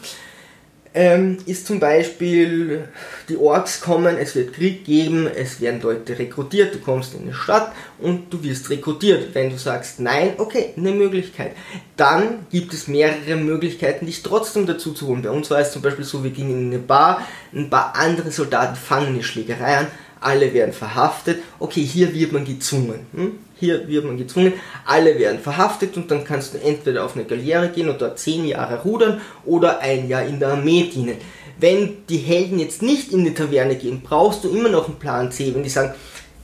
ähm, 0.93 1.37
ist 1.45 1.67
zum 1.67 1.79
Beispiel, 1.79 2.89
die 3.29 3.37
Orks 3.37 3.79
kommen, 3.79 4.17
es 4.17 4.35
wird 4.35 4.53
Krieg 4.53 4.83
geben, 4.83 5.27
es 5.27 5.61
werden 5.61 5.81
Leute 5.81 6.19
rekrutiert, 6.19 6.75
du 6.75 6.79
kommst 6.79 7.13
in 7.13 7.21
eine 7.21 7.33
Stadt 7.33 7.71
und 7.99 8.31
du 8.33 8.43
wirst 8.43 8.69
rekrutiert. 8.69 9.33
Wenn 9.33 9.49
du 9.49 9.57
sagst 9.57 9.99
nein, 9.99 10.33
okay, 10.37 10.73
eine 10.75 10.91
Möglichkeit. 10.91 11.53
Dann 11.95 12.45
gibt 12.49 12.73
es 12.73 12.87
mehrere 12.87 13.37
Möglichkeiten, 13.37 14.05
dich 14.05 14.21
trotzdem 14.21 14.65
dazu 14.65 14.91
zu 14.91 15.07
holen. 15.07 15.21
Bei 15.21 15.31
uns 15.31 15.49
war 15.49 15.59
es 15.59 15.71
zum 15.71 15.81
Beispiel 15.81 16.05
so, 16.05 16.23
wir 16.23 16.31
gingen 16.31 16.59
in 16.59 16.67
eine 16.67 16.79
Bar, 16.79 17.25
ein 17.53 17.69
paar 17.69 17.95
andere 17.95 18.31
Soldaten 18.31 18.75
fangen 18.75 19.07
eine 19.07 19.23
Schlägerei 19.23 19.77
an, 19.77 19.87
alle 20.19 20.53
werden 20.53 20.73
verhaftet. 20.73 21.41
Okay, 21.59 21.83
hier 21.83 22.13
wird 22.13 22.33
man 22.33 22.43
gezwungen. 22.43 23.07
Hm? 23.13 23.39
Hier 23.61 23.87
wird 23.87 24.05
man 24.05 24.17
gezwungen, 24.17 24.53
alle 24.87 25.19
werden 25.19 25.39
verhaftet 25.39 25.95
und 25.95 26.09
dann 26.09 26.23
kannst 26.23 26.55
du 26.55 26.57
entweder 26.57 27.05
auf 27.05 27.15
eine 27.15 27.25
Galeere 27.25 27.69
gehen 27.69 27.89
und 27.89 28.01
dort 28.01 28.17
zehn 28.17 28.43
Jahre 28.43 28.81
rudern 28.81 29.21
oder 29.45 29.81
ein 29.81 30.09
Jahr 30.09 30.25
in 30.25 30.39
der 30.39 30.49
Armee 30.49 30.89
dienen. 30.91 31.17
Wenn 31.59 31.97
die 32.09 32.17
Helden 32.17 32.57
jetzt 32.57 32.81
nicht 32.81 33.13
in 33.13 33.23
die 33.23 33.35
Taverne 33.35 33.75
gehen, 33.75 34.01
brauchst 34.01 34.43
du 34.43 34.49
immer 34.49 34.69
noch 34.69 34.87
einen 34.87 34.97
Plan 34.97 35.31
C. 35.31 35.53
Wenn 35.53 35.61
die 35.61 35.69
sagen, 35.69 35.93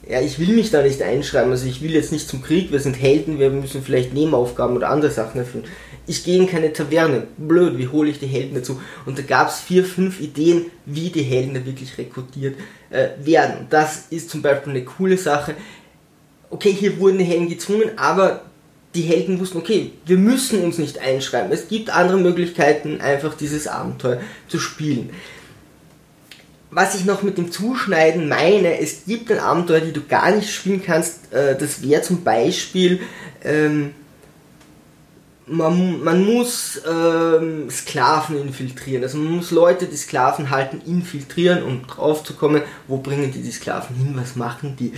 ja, 0.08 0.22
ich 0.22 0.38
will 0.38 0.50
mich 0.50 0.70
da 0.70 0.84
nicht 0.84 1.02
einschreiben, 1.02 1.52
also 1.52 1.68
ich 1.68 1.82
will 1.82 1.92
jetzt 1.92 2.12
nicht 2.12 2.30
zum 2.30 2.44
Krieg, 2.44 2.72
wir 2.72 2.80
sind 2.80 2.94
Helden, 2.94 3.40
wir 3.40 3.50
müssen 3.50 3.82
vielleicht 3.82 4.14
Nebenaufgaben 4.14 4.78
oder 4.78 4.90
andere 4.90 5.10
Sachen 5.10 5.40
erfüllen. 5.40 5.66
Ich 6.10 6.24
gehe 6.24 6.38
in 6.38 6.48
keine 6.48 6.72
Taverne. 6.72 7.28
Blöd, 7.38 7.78
wie 7.78 7.90
hole 7.90 8.10
ich 8.10 8.20
die 8.20 8.28
Helden 8.28 8.56
dazu? 8.56 8.80
Und 9.06 9.18
da 9.18 9.24
gab 9.24 9.50
es 9.50 9.60
vier, 9.60 9.84
fünf 9.84 10.22
Ideen, 10.22 10.68
wie 10.86 11.10
die 11.10 11.24
Helden 11.24 11.54
da 11.54 11.66
wirklich 11.66 11.98
rekrutiert 11.98 12.56
äh, 12.90 13.10
werden. 13.20 13.68
Das 13.70 14.06
ist 14.10 14.30
zum 14.30 14.42
Beispiel 14.42 14.72
eine 14.72 14.86
coole 14.86 15.18
Sache 15.18 15.56
okay, 16.50 16.72
hier 16.72 17.00
wurden 17.00 17.18
die 17.18 17.26
Helden 17.26 17.50
gezwungen, 17.50 17.92
aber 17.98 18.42
die 18.96 19.02
Helden 19.02 19.40
wussten, 19.40 19.58
okay, 19.58 19.92
wir 20.06 20.18
müssen 20.18 20.64
uns 20.64 20.78
nicht 20.78 21.00
einschreiben. 21.00 21.52
Es 21.52 21.68
gibt 21.68 21.90
andere 21.90 22.18
Möglichkeiten, 22.18 23.02
einfach 23.02 23.36
dieses 23.36 23.68
Abenteuer 23.68 24.22
zu 24.48 24.60
spielen. 24.60 25.12
Was 26.72 26.96
ich 26.96 27.06
noch 27.06 27.22
mit 27.22 27.38
dem 27.38 27.52
Zuschneiden 27.52 28.28
meine, 28.28 28.80
es 28.80 29.06
gibt 29.06 29.32
ein 29.32 29.40
Abenteuer, 29.40 29.80
die 29.80 29.94
du 29.94 30.02
gar 30.06 30.32
nicht 30.32 30.54
spielen 30.54 30.84
kannst. 30.84 31.32
Äh, 31.32 31.58
das 31.58 31.82
wäre 31.82 32.02
zum 32.02 32.24
Beispiel, 32.24 33.00
ähm, 33.44 33.94
man, 35.46 36.04
man 36.04 36.26
muss 36.26 36.82
ähm, 36.86 37.70
Sklaven 37.70 38.42
infiltrieren. 38.42 39.04
Also 39.04 39.18
man 39.18 39.38
muss 39.38 39.52
Leute, 39.52 39.86
die 39.86 39.96
Sklaven 39.96 40.50
halten, 40.50 40.82
infiltrieren, 40.86 41.64
um 41.64 41.88
drauf 41.88 42.24
zu 42.24 42.34
kommen, 42.34 42.62
wo 42.88 42.98
bringen 42.98 43.32
die 43.32 43.42
die 43.42 43.52
Sklaven 43.52 43.96
hin, 43.96 44.14
was 44.16 44.36
machen 44.36 44.76
die. 44.78 44.92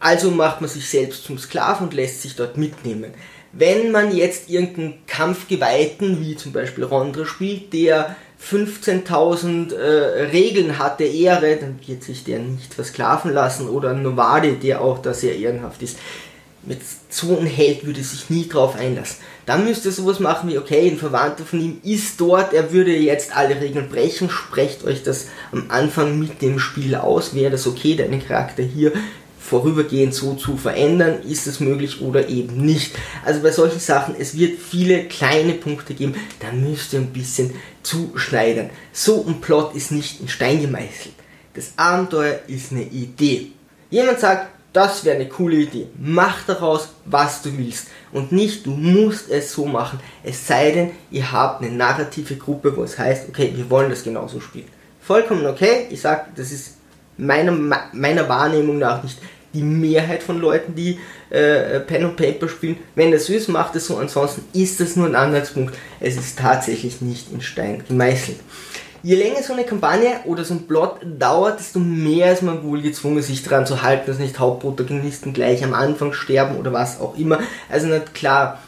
Also 0.00 0.30
macht 0.30 0.62
man 0.62 0.70
sich 0.70 0.88
selbst 0.88 1.24
zum 1.24 1.38
Sklaven 1.38 1.88
und 1.88 1.94
lässt 1.94 2.22
sich 2.22 2.34
dort 2.34 2.56
mitnehmen. 2.56 3.12
Wenn 3.52 3.90
man 3.90 4.16
jetzt 4.16 4.48
irgendeinen 4.48 4.94
Kampfgeweihten, 5.06 6.20
wie 6.20 6.36
zum 6.36 6.52
Beispiel 6.52 6.84
Rondra 6.84 7.26
spielt, 7.26 7.72
der 7.72 8.16
15.000 8.42 9.74
äh, 9.74 10.22
Regeln 10.30 10.78
hat 10.78 11.00
der 11.00 11.12
Ehre, 11.12 11.56
dann 11.56 11.78
wird 11.86 12.02
sich 12.02 12.24
der 12.24 12.38
nicht 12.38 12.72
versklaven 12.72 13.32
lassen. 13.32 13.68
Oder 13.68 13.92
Novade, 13.92 14.54
der 14.54 14.80
auch 14.80 14.98
da 14.98 15.12
sehr 15.12 15.36
ehrenhaft 15.36 15.82
ist. 15.82 15.98
Mit 16.62 16.80
so 17.08 17.36
einem 17.36 17.46
Held 17.46 17.84
würde 17.84 18.02
sich 18.02 18.30
nie 18.30 18.48
drauf 18.48 18.76
einlassen. 18.76 19.16
Dann 19.46 19.64
müsst 19.64 19.84
ihr 19.84 19.92
sowas 19.92 20.20
machen 20.20 20.48
wie, 20.48 20.58
okay, 20.58 20.88
ein 20.88 20.98
Verwandter 20.98 21.44
von 21.44 21.60
ihm 21.60 21.80
ist 21.82 22.20
dort, 22.20 22.52
er 22.52 22.72
würde 22.72 22.94
jetzt 22.96 23.36
alle 23.36 23.60
Regeln 23.60 23.88
brechen, 23.88 24.30
sprecht 24.30 24.84
euch 24.84 25.02
das 25.02 25.26
am 25.52 25.64
Anfang 25.70 26.18
mit 26.18 26.40
dem 26.40 26.58
Spiel 26.58 26.94
aus, 26.94 27.34
wäre 27.34 27.50
das 27.50 27.66
okay, 27.66 27.96
deinen 27.96 28.24
Charakter 28.24 28.62
hier 28.62 28.92
vorübergehend 29.40 30.14
so 30.14 30.34
zu 30.34 30.56
verändern, 30.56 31.22
ist 31.22 31.46
es 31.46 31.60
möglich 31.60 32.02
oder 32.02 32.28
eben 32.28 32.64
nicht. 32.64 32.94
Also 33.24 33.40
bei 33.40 33.50
solchen 33.50 33.80
Sachen, 33.80 34.14
es 34.18 34.36
wird 34.36 34.60
viele 34.60 35.04
kleine 35.04 35.54
Punkte 35.54 35.94
geben, 35.94 36.14
da 36.40 36.52
müsst 36.52 36.92
ihr 36.92 37.00
ein 37.00 37.12
bisschen 37.12 37.52
zuschneiden. 37.82 38.70
So 38.92 39.24
ein 39.26 39.40
Plot 39.40 39.74
ist 39.74 39.92
nicht 39.92 40.20
in 40.20 40.28
Stein 40.28 40.60
gemeißelt. 40.60 41.14
Das 41.54 41.72
Abenteuer 41.76 42.40
ist 42.46 42.70
eine 42.70 42.82
Idee. 42.82 43.52
Jemand 43.90 44.20
sagt, 44.20 44.48
das 44.72 45.04
wäre 45.04 45.16
eine 45.16 45.28
coole 45.28 45.56
Idee. 45.56 45.88
Mach 45.98 46.44
daraus, 46.46 46.90
was 47.04 47.42
du 47.42 47.56
willst. 47.58 47.88
Und 48.12 48.30
nicht, 48.30 48.66
du 48.66 48.70
musst 48.70 49.28
es 49.28 49.52
so 49.52 49.66
machen. 49.66 49.98
Es 50.22 50.46
sei 50.46 50.70
denn, 50.70 50.90
ihr 51.10 51.32
habt 51.32 51.62
eine 51.62 51.72
narrative 51.74 52.36
Gruppe, 52.36 52.76
wo 52.76 52.84
es 52.84 52.96
heißt, 52.96 53.28
okay, 53.28 53.52
wir 53.54 53.68
wollen 53.68 53.90
das 53.90 54.04
genauso 54.04 54.38
spielen. 54.38 54.68
Vollkommen 55.00 55.44
okay. 55.46 55.88
Ich 55.90 56.00
sage, 56.00 56.26
das 56.36 56.52
ist 56.52 56.76
meiner, 57.20 57.52
meiner 57.92 58.28
Wahrnehmung 58.28 58.78
nach 58.78 59.02
nicht 59.02 59.18
die 59.52 59.62
Mehrheit 59.62 60.22
von 60.22 60.40
Leuten, 60.40 60.74
die 60.74 60.98
äh, 61.30 61.80
Pen 61.80 62.04
und 62.04 62.16
Paper 62.16 62.48
spielen. 62.48 62.76
Wenn 62.94 63.10
das 63.10 63.28
ist, 63.28 63.48
macht 63.48 63.74
es 63.76 63.86
so. 63.86 63.96
Ansonsten 63.96 64.44
ist 64.52 64.80
das 64.80 64.96
nur 64.96 65.06
ein 65.06 65.16
Anhaltspunkt. 65.16 65.76
Es 65.98 66.16
ist 66.16 66.38
tatsächlich 66.38 67.00
nicht 67.00 67.32
in 67.32 67.40
Stein 67.40 67.82
gemeißelt. 67.86 68.38
Je 69.02 69.14
länger 69.14 69.42
so 69.42 69.54
eine 69.54 69.64
Kampagne 69.64 70.20
oder 70.26 70.44
so 70.44 70.54
ein 70.54 70.66
Plot 70.66 70.98
dauert, 71.18 71.58
desto 71.58 71.78
mehr 71.78 72.32
ist 72.32 72.42
man 72.42 72.62
wohl 72.62 72.82
gezwungen, 72.82 73.22
sich 73.22 73.42
daran 73.42 73.64
zu 73.64 73.82
halten, 73.82 74.04
dass 74.06 74.18
nicht 74.18 74.38
Hauptprotagonisten 74.38 75.32
gleich 75.32 75.64
am 75.64 75.72
Anfang 75.72 76.12
sterben 76.12 76.56
oder 76.56 76.72
was 76.74 77.00
auch 77.00 77.16
immer. 77.16 77.40
Also 77.70 77.86
nicht 77.86 78.12
klar, 78.12 78.60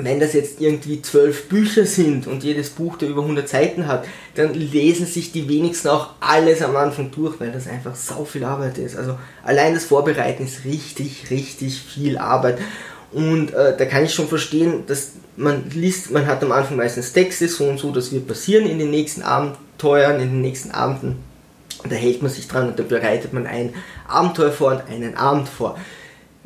wenn 0.00 0.20
das 0.20 0.32
jetzt 0.32 0.60
irgendwie 0.60 1.02
zwölf 1.02 1.48
Bücher 1.48 1.84
sind 1.84 2.28
und 2.28 2.44
jedes 2.44 2.70
Buch 2.70 2.96
da 2.96 3.06
über 3.06 3.22
100 3.22 3.48
Seiten 3.48 3.88
hat, 3.88 4.06
dann 4.36 4.54
lesen 4.54 5.06
sich 5.06 5.32
die 5.32 5.48
wenigsten 5.48 5.88
auch 5.88 6.10
alles 6.20 6.62
am 6.62 6.76
Anfang 6.76 7.10
durch, 7.10 7.40
weil 7.40 7.50
das 7.50 7.66
einfach 7.66 7.96
sau 7.96 8.24
viel 8.24 8.44
Arbeit 8.44 8.78
ist. 8.78 8.96
Also 8.96 9.18
allein 9.42 9.74
das 9.74 9.86
Vorbereiten 9.86 10.44
ist 10.44 10.64
richtig, 10.64 11.30
richtig 11.30 11.80
viel 11.80 12.16
Arbeit. 12.16 12.58
Und 13.10 13.52
äh, 13.52 13.76
da 13.76 13.84
kann 13.86 14.04
ich 14.04 14.14
schon 14.14 14.28
verstehen, 14.28 14.84
dass 14.86 15.14
man 15.36 15.68
liest, 15.70 16.12
man 16.12 16.26
hat 16.26 16.44
am 16.44 16.52
Anfang 16.52 16.76
meistens 16.76 17.12
Texte, 17.12 17.48
so 17.48 17.64
und 17.64 17.78
so, 17.78 17.90
das 17.90 18.12
wird 18.12 18.28
passieren 18.28 18.66
in 18.66 18.78
den 18.78 18.90
nächsten 18.90 19.22
Abenteuern, 19.22 20.20
in 20.20 20.28
den 20.28 20.40
nächsten 20.42 20.70
Abenden. 20.70 21.16
Und 21.82 21.90
da 21.90 21.96
hält 21.96 22.22
man 22.22 22.30
sich 22.30 22.46
dran 22.46 22.68
und 22.68 22.78
da 22.78 22.84
bereitet 22.84 23.32
man 23.32 23.46
ein 23.46 23.74
Abenteuer 24.06 24.52
vor 24.52 24.72
und 24.72 24.82
einen 24.88 25.16
Abend 25.16 25.48
vor. 25.48 25.76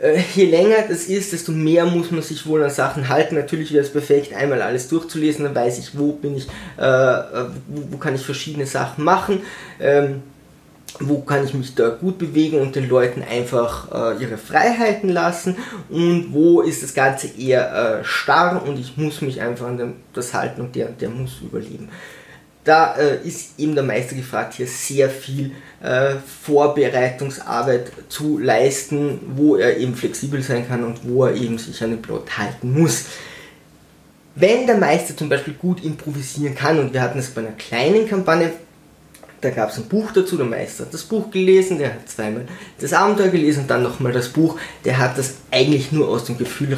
Äh, 0.02 0.20
je 0.34 0.46
länger 0.46 0.84
das 0.88 1.04
ist, 1.04 1.32
desto 1.32 1.52
mehr 1.52 1.86
muss 1.86 2.10
man 2.10 2.22
sich 2.22 2.44
wohl 2.46 2.62
an 2.62 2.70
Sachen 2.70 3.08
halten. 3.08 3.36
Natürlich 3.36 3.72
wäre 3.72 3.84
es 3.84 3.92
perfekt, 3.92 4.34
einmal 4.34 4.60
alles 4.60 4.88
durchzulesen, 4.88 5.44
dann 5.44 5.54
weiß 5.54 5.78
ich, 5.78 5.96
wo 5.96 6.12
bin 6.12 6.36
ich, 6.36 6.48
äh, 6.76 6.82
wo, 7.68 7.92
wo, 7.92 7.96
kann 7.98 8.14
ich 8.16 8.22
verschiedene 8.22 8.66
Sachen 8.66 9.04
machen, 9.04 9.42
ähm, 9.80 10.22
wo 10.98 11.20
kann 11.20 11.44
ich 11.44 11.54
mich 11.54 11.74
da 11.74 11.88
gut 11.88 12.18
bewegen 12.18 12.60
und 12.60 12.74
den 12.74 12.88
Leuten 12.88 13.22
einfach 13.22 13.90
äh, 13.92 14.22
ihre 14.22 14.38
Freiheiten 14.38 15.08
lassen 15.08 15.56
und 15.88 16.32
wo 16.32 16.60
ist 16.62 16.82
das 16.82 16.94
Ganze 16.94 17.28
eher 17.38 18.00
äh, 18.00 18.04
starr 18.04 18.62
und 18.66 18.78
ich 18.78 18.96
muss 18.96 19.22
mich 19.22 19.40
einfach 19.40 19.66
an 19.66 19.78
dem, 19.78 19.94
das 20.12 20.34
halten 20.34 20.62
und 20.62 20.74
der, 20.74 20.88
der 20.88 21.10
muss 21.10 21.40
überleben 21.40 21.88
da 22.64 22.94
äh, 22.94 23.26
ist 23.26 23.58
eben 23.58 23.74
der 23.74 23.82
Meister 23.82 24.14
gefragt, 24.14 24.54
hier 24.54 24.66
sehr 24.66 25.10
viel 25.10 25.52
äh, 25.82 26.14
Vorbereitungsarbeit 26.44 27.90
zu 28.08 28.38
leisten, 28.38 29.20
wo 29.34 29.56
er 29.56 29.76
eben 29.78 29.94
flexibel 29.94 30.42
sein 30.42 30.68
kann 30.68 30.84
und 30.84 31.00
wo 31.02 31.24
er 31.24 31.34
eben 31.34 31.58
sich 31.58 31.82
an 31.82 31.90
den 31.90 32.02
Plot 32.02 32.38
halten 32.38 32.72
muss. 32.72 33.06
Wenn 34.34 34.66
der 34.66 34.78
Meister 34.78 35.16
zum 35.16 35.28
Beispiel 35.28 35.54
gut 35.54 35.84
improvisieren 35.84 36.54
kann, 36.54 36.78
und 36.78 36.94
wir 36.94 37.02
hatten 37.02 37.18
es 37.18 37.30
bei 37.30 37.42
einer 37.42 37.52
kleinen 37.52 38.08
Kampagne, 38.08 38.52
da 39.40 39.50
gab 39.50 39.70
es 39.70 39.76
ein 39.76 39.88
Buch 39.88 40.12
dazu, 40.12 40.36
der 40.36 40.46
Meister 40.46 40.84
hat 40.84 40.94
das 40.94 41.02
Buch 41.02 41.30
gelesen, 41.32 41.78
der 41.78 41.94
hat 41.94 42.08
zweimal 42.08 42.46
das 42.80 42.92
Abenteuer 42.92 43.28
gelesen 43.28 43.62
und 43.62 43.70
dann 43.70 43.82
nochmal 43.82 44.12
das 44.12 44.28
Buch, 44.28 44.56
der 44.84 44.98
hat 44.98 45.18
das 45.18 45.34
eigentlich 45.50 45.90
nur 45.90 46.08
aus 46.08 46.24
dem 46.24 46.38
Gefühl 46.38 46.68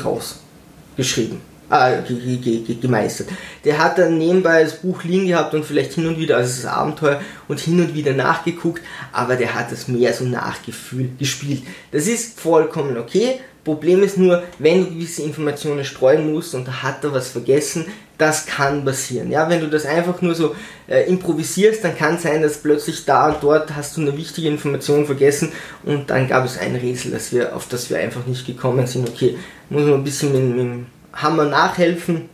gemeistert. 2.81 3.29
Der 3.65 3.79
hat 3.79 3.99
dann 3.99 4.19
nebenbei 4.19 4.63
das 4.63 4.77
Buch 4.77 5.03
liegen 5.05 5.27
gehabt 5.27 5.55
und 5.55 5.65
vielleicht 5.65 5.93
hin 5.93 6.07
und 6.07 6.19
wieder, 6.19 6.37
also 6.37 6.63
das 6.63 6.73
Abenteuer, 6.73 7.21
und 7.49 7.61
hin 7.61 7.81
und 7.81 7.95
wieder 7.95 8.13
nachgeguckt, 8.13 8.83
aber 9.13 9.37
der 9.37 9.55
hat 9.55 9.73
das 9.73 9.89
mehr 9.89 10.13
so 10.13 10.25
Nachgefühl 10.25 11.11
gespielt. 11.19 11.63
Das 11.93 12.07
ist 12.07 12.41
vollkommen 12.41 12.97
okay. 12.99 13.41
Problem 13.65 14.03
ist 14.03 14.19
nur, 14.19 14.43
wenn 14.59 14.85
du 14.85 14.91
gewisse 14.91 15.23
Informationen 15.23 15.85
streuen 15.87 16.33
musst 16.33 16.55
und 16.55 16.69
da 16.69 16.83
hat 16.83 17.03
er 17.03 17.15
was 17.15 17.29
vergessen, 17.29 17.87
das 18.19 18.47
kann 18.47 18.85
passieren. 18.85 19.31
Ja, 19.31 19.49
wenn 19.49 19.61
du 19.61 19.69
das 19.69 19.87
einfach 19.87 20.21
nur 20.21 20.35
so 20.35 20.55
äh, 20.87 21.09
improvisierst, 21.09 21.83
dann 21.83 21.97
kann 21.97 22.19
sein, 22.19 22.43
dass 22.43 22.59
plötzlich 22.59 23.07
da 23.07 23.29
und 23.29 23.43
dort 23.43 23.75
hast 23.75 23.97
du 23.97 24.03
eine 24.03 24.17
wichtige 24.17 24.49
Information 24.49 25.07
vergessen 25.07 25.51
und 25.83 26.11
dann 26.11 26.29
gab 26.29 26.45
es 26.45 26.59
ein 26.59 26.77
Rätsel, 26.77 27.19
auf 27.49 27.67
das 27.67 27.91
wir 27.91 27.99
einfach 27.99 28.27
nicht 28.27 28.47
gekommen 28.47 28.87
sind. 28.87 29.09
Okay, 29.09 29.39
muss 29.71 29.83
man 29.83 29.95
ein 29.95 30.05
bisschen 30.05 30.33
mit, 30.33 30.57
mit 30.57 30.87
Hammer 31.15 31.45
nachhelfen, 31.45 32.29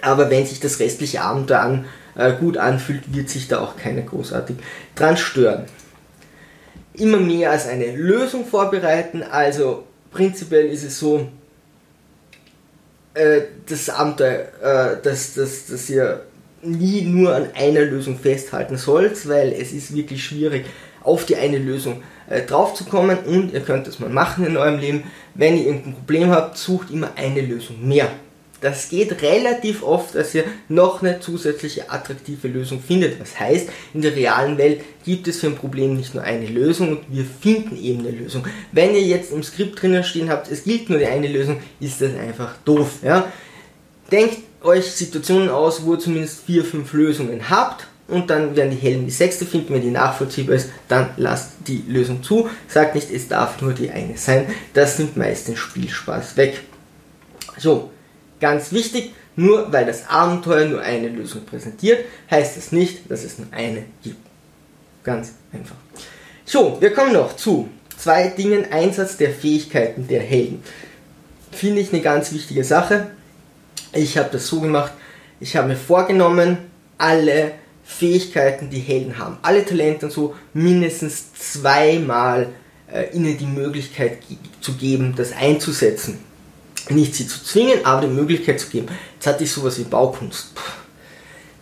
aber 0.00 0.30
wenn 0.30 0.46
sich 0.46 0.60
das 0.60 0.80
restliche 0.80 1.22
Abenteuer 1.22 1.60
an, 1.60 1.84
äh, 2.16 2.32
gut 2.32 2.56
anfühlt, 2.56 3.14
wird 3.14 3.28
sich 3.28 3.48
da 3.48 3.60
auch 3.60 3.76
keiner 3.76 4.02
großartig 4.02 4.56
dran 4.94 5.16
stören. 5.16 5.64
Immer 6.94 7.18
mehr 7.18 7.52
als 7.52 7.66
eine 7.66 7.94
Lösung 7.94 8.44
vorbereiten, 8.44 9.22
also 9.22 9.84
prinzipiell 10.10 10.66
ist 10.66 10.84
es 10.84 10.98
so, 10.98 11.28
äh, 13.14 13.42
das 13.66 13.88
Abenteuer, 13.88 14.46
äh, 14.62 15.02
dass, 15.02 15.34
dass, 15.34 15.66
dass 15.66 15.88
ihr 15.88 16.22
nie 16.62 17.02
nur 17.02 17.34
an 17.34 17.48
einer 17.54 17.82
Lösung 17.82 18.18
festhalten 18.18 18.76
sollt, 18.76 19.28
weil 19.28 19.52
es 19.52 19.72
ist 19.72 19.94
wirklich 19.94 20.24
schwierig, 20.24 20.66
auf 21.02 21.26
die 21.26 21.36
eine 21.36 21.58
Lösung 21.58 22.02
äh, 22.28 22.42
draufzukommen 22.42 23.18
und 23.26 23.52
ihr 23.52 23.60
könnt 23.60 23.86
das 23.86 23.98
mal 23.98 24.10
machen 24.10 24.46
in 24.46 24.56
eurem 24.56 24.78
Leben. 24.78 25.04
Wenn 25.34 25.56
ihr 25.56 25.66
irgendein 25.66 25.94
Problem 25.94 26.30
habt, 26.30 26.58
sucht 26.58 26.90
immer 26.90 27.10
eine 27.16 27.40
Lösung 27.40 27.86
mehr. 27.86 28.10
Das 28.60 28.88
geht 28.88 29.22
relativ 29.22 29.84
oft, 29.84 30.16
dass 30.16 30.34
ihr 30.34 30.44
noch 30.68 31.00
eine 31.00 31.20
zusätzliche 31.20 31.90
attraktive 31.90 32.48
Lösung 32.48 32.80
findet. 32.80 33.20
Das 33.20 33.38
heißt, 33.38 33.68
in 33.94 34.02
der 34.02 34.16
realen 34.16 34.58
Welt 34.58 34.80
gibt 35.04 35.28
es 35.28 35.38
für 35.38 35.46
ein 35.46 35.54
Problem 35.54 35.96
nicht 35.96 36.14
nur 36.14 36.24
eine 36.24 36.46
Lösung 36.46 36.90
und 36.90 37.00
wir 37.08 37.24
finden 37.24 37.76
eben 37.80 38.00
eine 38.00 38.10
Lösung. 38.10 38.44
Wenn 38.72 38.94
ihr 38.94 39.02
jetzt 39.02 39.32
im 39.32 39.44
Skript 39.44 39.80
drinnen 39.80 40.02
stehen 40.02 40.28
habt, 40.28 40.50
es 40.50 40.64
gilt 40.64 40.90
nur 40.90 40.98
die 40.98 41.06
eine 41.06 41.28
Lösung, 41.28 41.60
ist 41.78 42.00
das 42.00 42.16
einfach 42.16 42.56
doof. 42.64 42.98
Ja? 43.04 43.30
Denkt 44.10 44.38
euch 44.62 44.86
Situationen 44.86 45.50
aus, 45.50 45.84
wo 45.84 45.94
ihr 45.94 46.00
zumindest 46.00 46.44
vier, 46.44 46.64
fünf 46.64 46.92
Lösungen 46.92 47.48
habt 47.48 47.86
und 48.08 48.30
dann 48.30 48.56
werden 48.56 48.70
die 48.70 48.76
Helden 48.76 49.04
die 49.04 49.12
sechste 49.12 49.44
finden, 49.44 49.74
wenn 49.74 49.82
die 49.82 49.90
nachvollziehbar 49.90 50.56
ist, 50.56 50.70
dann 50.88 51.10
lasst 51.18 51.50
die 51.66 51.84
Lösung 51.86 52.22
zu. 52.22 52.48
Sagt 52.66 52.94
nicht, 52.94 53.10
es 53.10 53.28
darf 53.28 53.60
nur 53.60 53.74
die 53.74 53.90
eine 53.90 54.16
sein. 54.16 54.46
Das 54.72 54.98
nimmt 54.98 55.16
meist 55.16 55.46
den 55.46 55.56
Spielspaß 55.56 56.38
weg. 56.38 56.62
So, 57.58 57.90
ganz 58.40 58.72
wichtig, 58.72 59.12
nur 59.36 59.70
weil 59.72 59.84
das 59.84 60.08
Abenteuer 60.08 60.66
nur 60.66 60.80
eine 60.80 61.08
Lösung 61.08 61.44
präsentiert, 61.44 62.04
heißt 62.30 62.56
es 62.56 62.64
das 62.64 62.72
nicht, 62.72 63.10
dass 63.10 63.24
es 63.24 63.38
nur 63.38 63.48
eine 63.52 63.84
gibt. 64.02 64.26
Ganz 65.04 65.32
einfach. 65.52 65.76
So, 66.46 66.78
wir 66.80 66.94
kommen 66.94 67.12
noch 67.12 67.36
zu 67.36 67.68
zwei 67.96 68.28
Dingen. 68.28 68.72
Einsatz 68.72 69.18
der 69.18 69.30
Fähigkeiten 69.30 70.08
der 70.08 70.22
Helden. 70.22 70.62
Finde 71.52 71.82
ich 71.82 71.92
eine 71.92 72.00
ganz 72.00 72.32
wichtige 72.32 72.64
Sache. 72.64 73.08
Ich 73.92 74.16
habe 74.16 74.30
das 74.32 74.46
so 74.46 74.60
gemacht, 74.60 74.92
ich 75.40 75.56
habe 75.56 75.68
mir 75.68 75.76
vorgenommen, 75.76 76.58
alle 76.96 77.52
Fähigkeiten, 77.88 78.68
die 78.70 78.80
Helden 78.80 79.18
haben, 79.18 79.38
alle 79.42 79.64
Talente 79.64 80.06
und 80.06 80.12
so, 80.12 80.36
mindestens 80.52 81.32
zweimal 81.32 82.48
äh, 82.92 83.16
ihnen 83.16 83.36
die 83.38 83.46
Möglichkeit 83.46 84.18
zu 84.60 84.74
geben, 84.74 85.14
das 85.16 85.32
einzusetzen. 85.32 86.18
Nicht 86.90 87.14
sie 87.14 87.26
zu 87.26 87.42
zwingen, 87.42 87.84
aber 87.84 88.02
die 88.02 88.12
Möglichkeit 88.12 88.60
zu 88.60 88.68
geben. 88.68 88.88
Jetzt 89.14 89.26
hatte 89.26 89.44
ich 89.44 89.50
sowas 89.50 89.78
wie 89.78 89.84
Baukunst. 89.84 90.54
Puh. 90.54 90.62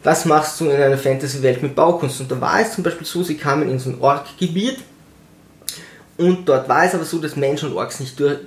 Was 0.02 0.24
machst 0.24 0.60
du 0.60 0.66
in 0.66 0.80
einer 0.80 0.98
Fantasy-Welt 0.98 1.62
mit 1.62 1.74
Baukunst? 1.74 2.20
Und 2.20 2.30
da 2.30 2.40
war 2.40 2.60
es 2.60 2.74
zum 2.74 2.84
Beispiel 2.84 3.06
so, 3.06 3.22
sie 3.22 3.36
kamen 3.36 3.68
in 3.68 3.78
so 3.78 3.90
ein 3.90 4.00
Ork-Gebiet 4.00 4.78
und 6.16 6.48
dort 6.48 6.68
war 6.68 6.84
es 6.84 6.94
aber 6.94 7.04
so, 7.04 7.18
dass 7.18 7.36
Menschen 7.36 7.70
und 7.70 7.76
Orks 7.76 8.00
nicht 8.00 8.18
durch, 8.18 8.38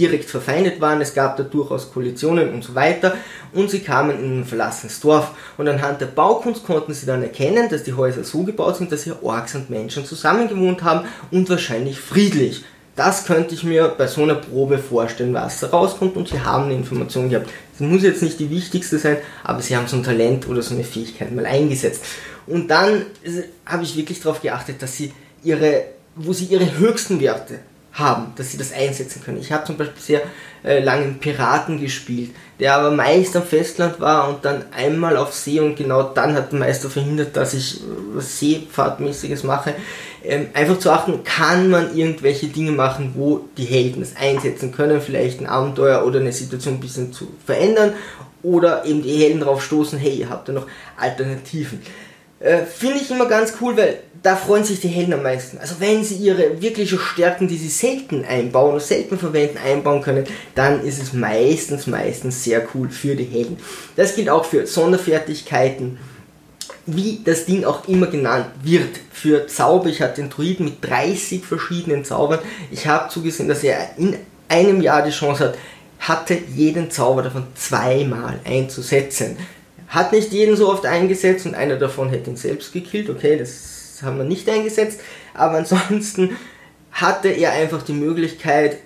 direkt 0.00 0.30
verfeindet 0.30 0.80
waren, 0.80 1.00
es 1.00 1.14
gab 1.14 1.36
da 1.36 1.42
durchaus 1.42 1.92
Koalitionen 1.92 2.52
und 2.52 2.64
so 2.64 2.74
weiter 2.74 3.14
und 3.52 3.70
sie 3.70 3.80
kamen 3.80 4.18
in 4.18 4.40
ein 4.40 4.44
verlassenes 4.44 4.98
Dorf 5.00 5.32
und 5.58 5.68
anhand 5.68 6.00
der 6.00 6.06
Baukunst 6.06 6.64
konnten 6.64 6.94
sie 6.94 7.06
dann 7.06 7.22
erkennen, 7.22 7.68
dass 7.68 7.84
die 7.84 7.92
Häuser 7.92 8.24
so 8.24 8.42
gebaut 8.42 8.76
sind, 8.76 8.90
dass 8.90 9.04
hier 9.04 9.22
Orks 9.22 9.54
und 9.54 9.68
Menschen 9.68 10.06
zusammengewohnt 10.06 10.82
haben 10.82 11.06
und 11.30 11.48
wahrscheinlich 11.50 12.00
friedlich. 12.00 12.64
Das 12.96 13.24
könnte 13.24 13.54
ich 13.54 13.62
mir 13.62 13.94
bei 13.96 14.06
so 14.06 14.22
einer 14.22 14.34
Probe 14.34 14.78
vorstellen, 14.78 15.32
was 15.34 15.60
da 15.60 15.68
rauskommt 15.68 16.16
und 16.16 16.28
sie 16.28 16.40
haben 16.40 16.64
eine 16.64 16.74
Information 16.74 17.30
gehabt. 17.30 17.50
Das 17.78 17.86
muss 17.86 18.02
jetzt 18.02 18.22
nicht 18.22 18.40
die 18.40 18.50
wichtigste 18.50 18.98
sein, 18.98 19.18
aber 19.44 19.60
sie 19.60 19.76
haben 19.76 19.86
so 19.86 19.96
ein 19.96 20.02
Talent 20.02 20.48
oder 20.48 20.62
so 20.62 20.74
eine 20.74 20.84
Fähigkeit 20.84 21.34
mal 21.34 21.46
eingesetzt. 21.46 22.02
Und 22.46 22.68
dann 22.68 23.02
äh, 23.22 23.44
habe 23.64 23.84
ich 23.84 23.96
wirklich 23.96 24.20
darauf 24.20 24.42
geachtet, 24.42 24.82
dass 24.82 24.96
sie 24.96 25.12
ihre, 25.42 25.84
wo 26.14 26.32
sie 26.32 26.46
ihre 26.46 26.78
höchsten 26.78 27.20
Werte 27.20 27.60
haben, 27.92 28.32
dass 28.36 28.52
sie 28.52 28.58
das 28.58 28.72
einsetzen 28.72 29.22
können. 29.22 29.40
Ich 29.40 29.52
habe 29.52 29.64
zum 29.64 29.76
Beispiel 29.76 30.00
sehr 30.00 30.22
äh, 30.62 30.80
lange 30.80 31.04
einen 31.04 31.18
Piraten 31.18 31.80
gespielt, 31.80 32.30
der 32.58 32.74
aber 32.74 32.90
meist 32.90 33.36
am 33.36 33.42
Festland 33.42 33.98
war 34.00 34.28
und 34.28 34.44
dann 34.44 34.64
einmal 34.72 35.16
auf 35.16 35.34
See 35.34 35.60
und 35.60 35.76
genau 35.76 36.02
dann 36.02 36.34
hat 36.34 36.52
der 36.52 36.58
Meister 36.58 36.90
verhindert, 36.90 37.36
dass 37.36 37.54
ich 37.54 37.80
äh, 37.80 37.84
was 38.14 38.38
Seefahrtmäßiges 38.38 39.44
mache. 39.44 39.74
Ähm, 40.22 40.48
einfach 40.52 40.78
zu 40.78 40.90
achten, 40.90 41.24
kann 41.24 41.70
man 41.70 41.96
irgendwelche 41.96 42.48
Dinge 42.48 42.72
machen, 42.72 43.12
wo 43.16 43.48
die 43.56 43.64
Helden 43.64 44.02
es 44.02 44.16
einsetzen 44.16 44.70
können, 44.70 45.00
vielleicht 45.00 45.40
ein 45.40 45.46
Abenteuer 45.46 46.04
oder 46.04 46.20
eine 46.20 46.32
Situation 46.32 46.74
ein 46.74 46.80
bisschen 46.80 47.12
zu 47.12 47.28
verändern 47.44 47.94
oder 48.42 48.84
eben 48.84 49.02
die 49.02 49.16
Helden 49.16 49.40
darauf 49.40 49.62
stoßen, 49.64 49.98
hey, 49.98 50.14
ihr 50.14 50.30
habt 50.30 50.48
ja 50.48 50.54
noch 50.54 50.66
Alternativen. 50.96 51.80
Äh, 52.40 52.64
Finde 52.64 52.96
ich 52.96 53.10
immer 53.10 53.26
ganz 53.26 53.52
cool, 53.60 53.76
weil 53.76 53.98
da 54.22 54.34
freuen 54.34 54.64
sich 54.64 54.80
die 54.80 54.88
Helden 54.88 55.12
am 55.12 55.22
meisten. 55.22 55.58
Also 55.58 55.76
wenn 55.78 56.02
sie 56.04 56.16
ihre 56.16 56.60
wirkliche 56.60 56.98
Stärken, 56.98 57.48
die 57.48 57.58
sie 57.58 57.68
selten 57.68 58.24
einbauen 58.24 58.72
oder 58.72 58.80
selten 58.80 59.18
verwenden, 59.18 59.58
einbauen 59.58 60.02
können, 60.02 60.26
dann 60.54 60.84
ist 60.84 61.02
es 61.02 61.12
meistens, 61.12 61.86
meistens 61.86 62.42
sehr 62.42 62.66
cool 62.74 62.88
für 62.88 63.14
die 63.14 63.24
Helden. 63.24 63.58
Das 63.96 64.14
gilt 64.14 64.30
auch 64.30 64.46
für 64.46 64.66
Sonderfertigkeiten, 64.66 65.98
wie 66.86 67.20
das 67.24 67.44
Ding 67.44 67.64
auch 67.64 67.86
immer 67.88 68.06
genannt 68.06 68.46
wird. 68.62 69.00
Für 69.12 69.46
Zauber, 69.46 69.88
ich 69.88 70.00
hatte 70.00 70.22
den 70.22 70.30
Druiden 70.30 70.64
mit 70.64 70.84
30 70.84 71.44
verschiedenen 71.44 72.04
Zaubern. 72.04 72.40
Ich 72.70 72.86
habe 72.86 73.10
zugesehen, 73.10 73.48
dass 73.48 73.62
er 73.62 73.98
in 73.98 74.16
einem 74.48 74.80
Jahr 74.80 75.02
die 75.02 75.10
Chance 75.10 75.44
hat, 75.44 75.58
hatte 75.98 76.38
jeden 76.54 76.90
Zauber 76.90 77.22
davon 77.22 77.46
zweimal 77.54 78.40
einzusetzen 78.44 79.36
Hat 79.90 80.12
nicht 80.12 80.32
jeden 80.32 80.56
so 80.56 80.70
oft 80.70 80.86
eingesetzt 80.86 81.46
und 81.46 81.54
einer 81.54 81.76
davon 81.76 82.08
hätte 82.08 82.30
ihn 82.30 82.36
selbst 82.36 82.72
gekillt. 82.72 83.10
Okay, 83.10 83.36
das 83.36 83.98
haben 84.02 84.16
wir 84.16 84.24
nicht 84.24 84.48
eingesetzt. 84.48 85.00
Aber 85.34 85.58
ansonsten 85.58 86.36
hatte 86.92 87.28
er 87.28 87.52
einfach 87.52 87.82
die 87.82 87.92
Möglichkeit 87.92 88.78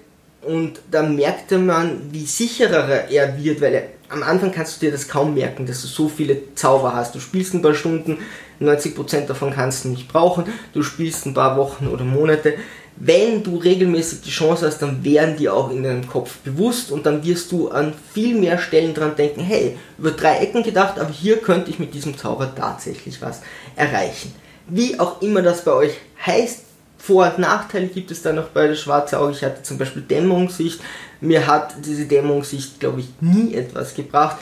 und 0.43 0.81
da 0.91 1.03
merkte 1.03 1.59
man, 1.59 2.01
wie 2.11 2.27
sicherer 2.27 3.09
er 3.11 3.43
wird, 3.43 3.61
weil 3.61 3.75
er, 3.75 3.83
am 4.09 4.23
Anfang 4.23 4.53
kannst 4.53 4.77
du 4.77 4.87
dir 4.87 4.93
das 4.93 5.09
kaum 5.09 5.35
merken, 5.35 5.67
dass 5.67 5.83
du 5.83 5.89
so 5.89 6.09
viele 6.09 6.55
Zauber 6.55 6.95
hast. 6.95 7.15
Du 7.15 7.21
spielst 7.21 7.55
ein 7.55 7.63
paar 7.63 7.75
Stunden, 7.75 8.19
90% 8.61 9.27
davon 9.27 9.53
kannst 9.53 9.85
du 9.85 9.89
nicht 9.89 10.09
brauchen, 10.09 10.45
du 10.73 10.83
spielst 10.83 11.27
ein 11.27 11.35
paar 11.35 11.57
Wochen 11.57 11.87
oder 11.87 12.05
Monate. 12.05 12.55
Wenn 12.97 13.43
du 13.43 13.57
regelmäßig 13.57 14.21
die 14.23 14.31
Chance 14.31 14.67
hast, 14.67 14.79
dann 14.79 15.03
werden 15.03 15.37
die 15.37 15.49
auch 15.49 15.71
in 15.71 15.83
deinem 15.83 16.07
Kopf 16.07 16.39
bewusst 16.39 16.93
und 16.93 17.05
dann 17.07 17.25
wirst 17.25 17.51
du 17.51 17.69
an 17.69 17.93
viel 18.13 18.37
mehr 18.37 18.59
Stellen 18.59 18.95
dran 18.95 19.17
denken, 19.17 19.41
hey, 19.41 19.77
über 19.99 20.13
drei 20.13 20.39
Ecken 20.39 20.63
gedacht, 20.63 21.01
aber 21.01 21.11
hier 21.11 21.39
könnte 21.39 21.71
ich 21.71 21.81
mit 21.81 21.93
diesem 21.93 22.17
Zauber 22.17 22.55
tatsächlich 22.55 23.21
was 23.21 23.41
erreichen. 23.75 24.33
Wie 24.69 24.99
auch 25.01 25.21
immer 25.23 25.43
das 25.43 25.65
bei 25.65 25.73
euch 25.73 25.93
heißt, 26.25 26.61
vor- 26.97 27.27
und 27.27 27.39
Nachteile 27.39 27.89
gibt 27.89 28.11
es 28.11 28.23
da 28.23 28.33
noch 28.33 28.49
bei 28.49 28.67
der 28.67 28.77
Schwarze 28.77 29.19
Auge. 29.19 29.33
Ich 29.33 29.45
hatte 29.45 29.63
zum 29.63 29.77
Beispiel 29.77 30.01
Dämmungssicht. 30.01 30.81
Mir 31.21 31.47
hat 31.47 31.75
diese 31.85 32.07
Dämmungssicht, 32.07 32.81
glaube 32.81 33.01
ich, 33.01 33.09
nie 33.21 33.55
etwas 33.55 33.95
gebracht. 33.95 34.39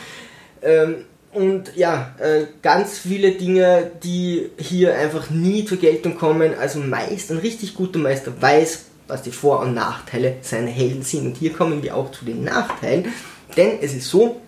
Ähm, 0.63 1.07
und 1.33 1.75
ja, 1.77 2.15
äh, 2.19 2.47
ganz 2.61 2.99
viele 2.99 3.33
Dinge, 3.33 3.91
die 4.03 4.51
hier 4.59 4.97
einfach 4.97 5.31
nie 5.31 5.65
zur 5.65 5.79
Geltung 5.79 6.17
kommen. 6.17 6.55
Also 6.59 6.79
meist, 6.79 7.31
ein 7.31 7.39
richtig 7.39 7.75
guter 7.75 7.99
Meister 7.99 8.33
weiß, 8.39 8.85
was 9.09 9.23
die 9.23 9.31
Vor- 9.31 9.61
und 9.61 9.75
Nachteile 9.75 10.37
seiner 10.43 10.71
Helden 10.71 11.03
sind. 11.03 11.27
Und 11.27 11.37
hier 11.37 11.53
kommen 11.53 11.83
wir 11.83 11.97
auch 11.97 12.13
zu 12.13 12.25
den 12.25 12.45
Nachteilen. 12.45 13.13
Denn 13.57 13.79
es 13.81 13.95
ist 13.95 14.09
so, 14.09 14.41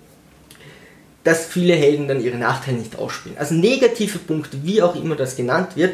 dass 1.23 1.47
viele 1.47 1.75
Helden 1.75 2.07
dann 2.07 2.23
ihre 2.23 2.37
Nachteile 2.37 2.79
nicht 2.79 2.97
ausspielen. 2.97 3.39
Also 3.39 3.55
negative 3.55 4.19
Punkte, 4.19 4.59
wie 4.63 4.83
auch 4.83 4.95
immer 4.95 5.17
das 5.17 5.37
genannt 5.37 5.77
wird, 5.77 5.93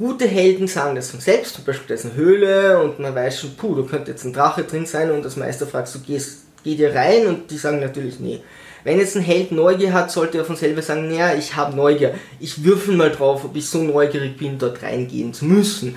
Gute 0.00 0.26
Helden 0.26 0.66
sagen 0.66 0.94
das 0.94 1.10
von 1.10 1.20
selbst, 1.20 1.56
zum 1.56 1.64
Beispiel 1.64 1.88
da 1.88 1.92
ist 1.92 2.06
eine 2.06 2.14
Höhle 2.14 2.82
und 2.82 3.00
man 3.00 3.14
weiß 3.14 3.38
schon, 3.38 3.54
puh, 3.54 3.74
da 3.74 3.82
könnte 3.82 4.12
jetzt 4.12 4.24
ein 4.24 4.32
Drache 4.32 4.64
drin 4.64 4.86
sein 4.86 5.10
und 5.10 5.22
das 5.22 5.36
Meister 5.36 5.66
fragst 5.66 5.94
du, 5.94 5.98
gehst, 5.98 6.44
geh 6.64 6.74
dir 6.74 6.94
rein 6.94 7.26
und 7.26 7.50
die 7.50 7.58
sagen 7.58 7.80
natürlich 7.80 8.18
nee. 8.18 8.40
Wenn 8.84 8.98
jetzt 8.98 9.16
ein 9.16 9.22
Held 9.22 9.52
Neugier 9.52 9.92
hat, 9.92 10.10
sollte 10.10 10.38
er 10.38 10.44
von 10.44 10.56
selber 10.56 10.82
sagen, 10.82 11.08
naja, 11.08 11.34
ich 11.34 11.56
habe 11.56 11.76
Neugier, 11.76 12.14
ich 12.38 12.64
würfel 12.64 12.96
mal 12.96 13.10
drauf, 13.10 13.44
ob 13.44 13.56
ich 13.56 13.68
so 13.68 13.82
neugierig 13.82 14.36
bin, 14.36 14.58
dort 14.58 14.82
reingehen 14.82 15.32
zu 15.34 15.44
müssen. 15.44 15.94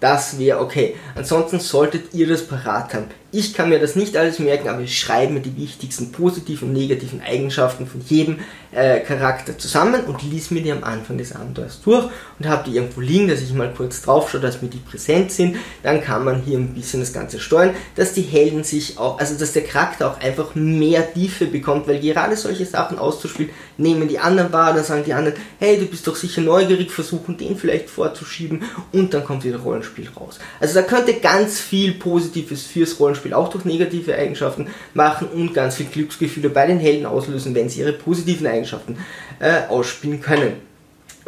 Das 0.00 0.38
wäre 0.38 0.60
okay. 0.60 0.94
Ansonsten 1.14 1.58
solltet 1.58 2.12
ihr 2.12 2.28
das 2.28 2.46
parat 2.46 2.92
haben. 2.92 3.06
Ich 3.38 3.52
kann 3.52 3.68
mir 3.68 3.78
das 3.78 3.96
nicht 3.96 4.16
alles 4.16 4.38
merken, 4.38 4.70
aber 4.70 4.80
ich 4.80 4.98
schreibe 4.98 5.34
mir 5.34 5.40
die 5.40 5.58
wichtigsten 5.58 6.10
positiven 6.10 6.68
und 6.68 6.74
negativen 6.74 7.20
Eigenschaften 7.20 7.86
von 7.86 8.00
jedem 8.00 8.38
äh, 8.72 9.00
Charakter 9.00 9.58
zusammen 9.58 10.04
und 10.04 10.22
lies 10.22 10.50
mir 10.50 10.62
die 10.62 10.72
am 10.72 10.82
Anfang 10.84 11.18
des 11.18 11.34
Abenteuers 11.34 11.82
durch 11.82 12.08
und 12.38 12.48
habe 12.48 12.68
die 12.70 12.76
irgendwo 12.76 13.02
liegen, 13.02 13.28
dass 13.28 13.42
ich 13.42 13.52
mal 13.52 13.72
kurz 13.76 14.00
drauf 14.00 14.30
schaue, 14.30 14.40
dass 14.40 14.62
mir 14.62 14.68
die 14.68 14.78
präsent 14.78 15.32
sind. 15.32 15.56
Dann 15.82 16.00
kann 16.00 16.24
man 16.24 16.40
hier 16.42 16.58
ein 16.58 16.72
bisschen 16.72 17.00
das 17.00 17.12
Ganze 17.12 17.38
steuern, 17.38 17.74
dass 17.94 18.14
die 18.14 18.22
Helden 18.22 18.64
sich 18.64 18.98
auch, 18.98 19.18
also 19.18 19.34
dass 19.38 19.52
der 19.52 19.64
Charakter 19.64 20.10
auch 20.10 20.20
einfach 20.20 20.54
mehr 20.54 21.12
Tiefe 21.12 21.44
bekommt, 21.44 21.86
weil 21.88 22.00
gerade 22.00 22.36
solche 22.36 22.64
Sachen 22.64 22.98
auszuspielen, 22.98 23.52
nehmen 23.76 24.08
die 24.08 24.18
anderen 24.18 24.52
wahr, 24.52 24.72
dann 24.72 24.84
sagen 24.84 25.04
die 25.04 25.12
anderen, 25.12 25.36
hey, 25.58 25.78
du 25.78 25.84
bist 25.84 26.06
doch 26.06 26.16
sicher 26.16 26.40
neugierig, 26.40 26.90
versuchen 26.90 27.36
den 27.36 27.56
vielleicht 27.56 27.90
vorzuschieben 27.90 28.62
und 28.92 29.12
dann 29.12 29.24
kommt 29.24 29.44
wieder 29.44 29.58
Rollenspiel 29.58 30.08
raus. 30.16 30.38
Also 30.58 30.74
da 30.74 30.82
könnte 30.82 31.14
ganz 31.14 31.60
viel 31.60 31.92
Positives 31.92 32.62
fürs 32.62 32.98
Rollenspiel 32.98 33.25
Beispiel 33.26 33.34
auch 33.34 33.48
durch 33.48 33.64
negative 33.64 34.14
Eigenschaften 34.14 34.68
machen 34.94 35.28
und 35.28 35.54
ganz 35.54 35.76
viel 35.76 35.86
Glücksgefühle 35.86 36.50
bei 36.50 36.66
den 36.66 36.78
Helden 36.78 37.06
auslösen, 37.06 37.54
wenn 37.54 37.68
sie 37.68 37.80
ihre 37.80 37.92
positiven 37.92 38.46
Eigenschaften 38.46 38.98
äh, 39.40 39.66
ausspielen 39.68 40.20
können. 40.20 40.54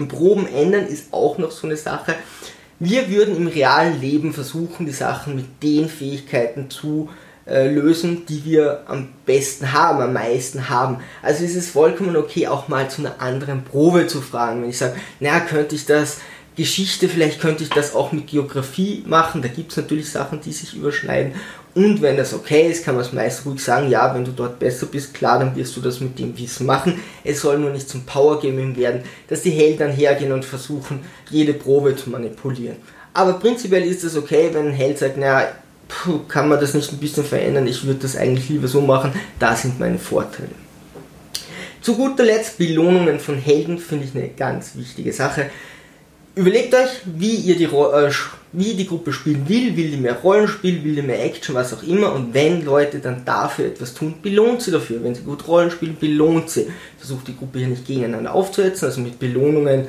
Proben 0.08 0.46
ändern 0.46 0.87
ist 0.87 1.12
auch 1.12 1.38
noch 1.38 1.50
so 1.50 1.66
eine 1.66 1.76
Sache. 1.76 2.14
Wir 2.78 3.11
würden 3.11 3.37
im 3.37 3.48
realen 3.48 4.00
Leben 4.00 4.32
versuchen, 4.32 4.87
die 4.87 4.92
Sachen 4.92 5.34
mit 5.34 5.46
den 5.62 5.88
Fähigkeiten 5.88 6.70
zu 6.70 7.08
äh, 7.48 7.68
lösen, 7.68 8.24
die 8.26 8.44
wir 8.44 8.84
am 8.87 9.08
besten 9.26 9.72
haben, 9.72 10.00
am 10.00 10.12
meisten 10.12 10.68
haben. 10.68 10.98
Also 11.20 11.44
ist 11.44 11.56
es 11.56 11.70
vollkommen 11.70 12.14
okay, 12.16 12.46
auch 12.46 12.68
mal 12.68 12.88
zu 12.88 13.02
einer 13.02 13.20
anderen 13.20 13.64
Probe 13.64 14.06
zu 14.06 14.20
fragen. 14.20 14.62
Wenn 14.62 14.70
ich 14.70 14.78
sage, 14.78 14.94
naja, 15.18 15.40
könnte 15.40 15.74
ich 15.74 15.84
das 15.84 16.18
Geschichte, 16.58 17.08
vielleicht 17.08 17.40
könnte 17.40 17.62
ich 17.62 17.70
das 17.70 17.94
auch 17.94 18.10
mit 18.10 18.26
Geografie 18.26 19.04
machen. 19.06 19.40
Da 19.40 19.48
gibt 19.48 19.70
es 19.70 19.76
natürlich 19.76 20.10
Sachen, 20.10 20.40
die 20.40 20.52
sich 20.52 20.74
überschneiden. 20.74 21.32
Und 21.74 22.02
wenn 22.02 22.16
das 22.16 22.34
okay 22.34 22.68
ist, 22.68 22.84
kann 22.84 22.96
man 22.96 23.04
es 23.04 23.12
meist 23.12 23.46
ruhig 23.46 23.62
sagen, 23.62 23.88
ja, 23.88 24.12
wenn 24.12 24.24
du 24.24 24.32
dort 24.32 24.58
besser 24.58 24.86
bist, 24.86 25.14
klar, 25.14 25.38
dann 25.38 25.54
wirst 25.54 25.76
du 25.76 25.80
das 25.80 26.00
mit 26.00 26.18
dem 26.18 26.36
Wissen 26.36 26.66
machen. 26.66 27.00
Es 27.22 27.40
soll 27.40 27.58
nur 27.58 27.70
nicht 27.70 27.88
zum 27.88 28.04
Powergaming 28.04 28.76
werden, 28.76 29.02
dass 29.28 29.42
die 29.42 29.50
Helden 29.50 29.78
dann 29.78 29.92
hergehen 29.92 30.32
und 30.32 30.44
versuchen, 30.44 30.98
jede 31.30 31.54
Probe 31.54 31.94
zu 31.94 32.10
manipulieren. 32.10 32.76
Aber 33.14 33.34
prinzipiell 33.34 33.84
ist 33.84 34.02
es 34.02 34.16
okay, 34.16 34.50
wenn 34.52 34.66
ein 34.68 34.72
Held 34.72 34.98
sagt, 34.98 35.16
naja, 35.16 35.48
puh, 35.86 36.20
kann 36.26 36.48
man 36.48 36.60
das 36.60 36.74
nicht 36.74 36.92
ein 36.92 36.98
bisschen 36.98 37.24
verändern, 37.24 37.68
ich 37.68 37.84
würde 37.84 38.00
das 38.00 38.16
eigentlich 38.16 38.48
lieber 38.48 38.66
so 38.66 38.80
machen, 38.80 39.12
da 39.38 39.54
sind 39.54 39.78
meine 39.78 39.98
Vorteile. 39.98 40.50
Zu 41.80 41.94
guter 41.94 42.24
Letzt 42.24 42.58
Belohnungen 42.58 43.20
von 43.20 43.38
Helden 43.38 43.78
finde 43.78 44.06
ich 44.06 44.14
eine 44.16 44.28
ganz 44.28 44.74
wichtige 44.74 45.12
Sache. 45.12 45.50
Überlegt 46.38 46.72
euch, 46.72 47.01
wie 47.05 47.35
ihr 47.35 47.57
die, 47.57 47.64
äh, 47.64 48.12
wie 48.53 48.74
die 48.74 48.87
Gruppe 48.87 49.12
spielen 49.12 49.48
will. 49.48 49.77
Will 49.77 49.90
die 49.90 49.96
mehr 49.96 50.14
Rollenspiel, 50.14 50.85
will 50.85 50.94
die 50.94 51.03
mehr 51.03 51.24
Action, 51.24 51.53
was 51.53 51.74
auch 51.74 51.83
immer. 51.83 52.12
Und 52.12 52.33
wenn 52.33 52.64
Leute 52.64 53.01
dann 53.01 53.24
dafür 53.24 53.66
etwas 53.66 53.92
tun, 53.92 54.14
belohnt 54.22 54.62
sie 54.62 54.70
dafür. 54.70 55.03
Wenn 55.03 55.16
sie 55.16 55.22
gut 55.22 55.48
Rollen 55.48 55.72
spielen, 55.72 55.96
belohnt 55.98 56.48
sie. 56.48 56.68
Versucht 56.96 57.27
die 57.27 57.37
Gruppe 57.37 57.59
hier 57.59 57.66
nicht 57.66 57.88
gegeneinander 57.88 58.33
aufzusetzen, 58.33 58.87
also 58.87 59.01
mit 59.01 59.18
Belohnungen 59.18 59.88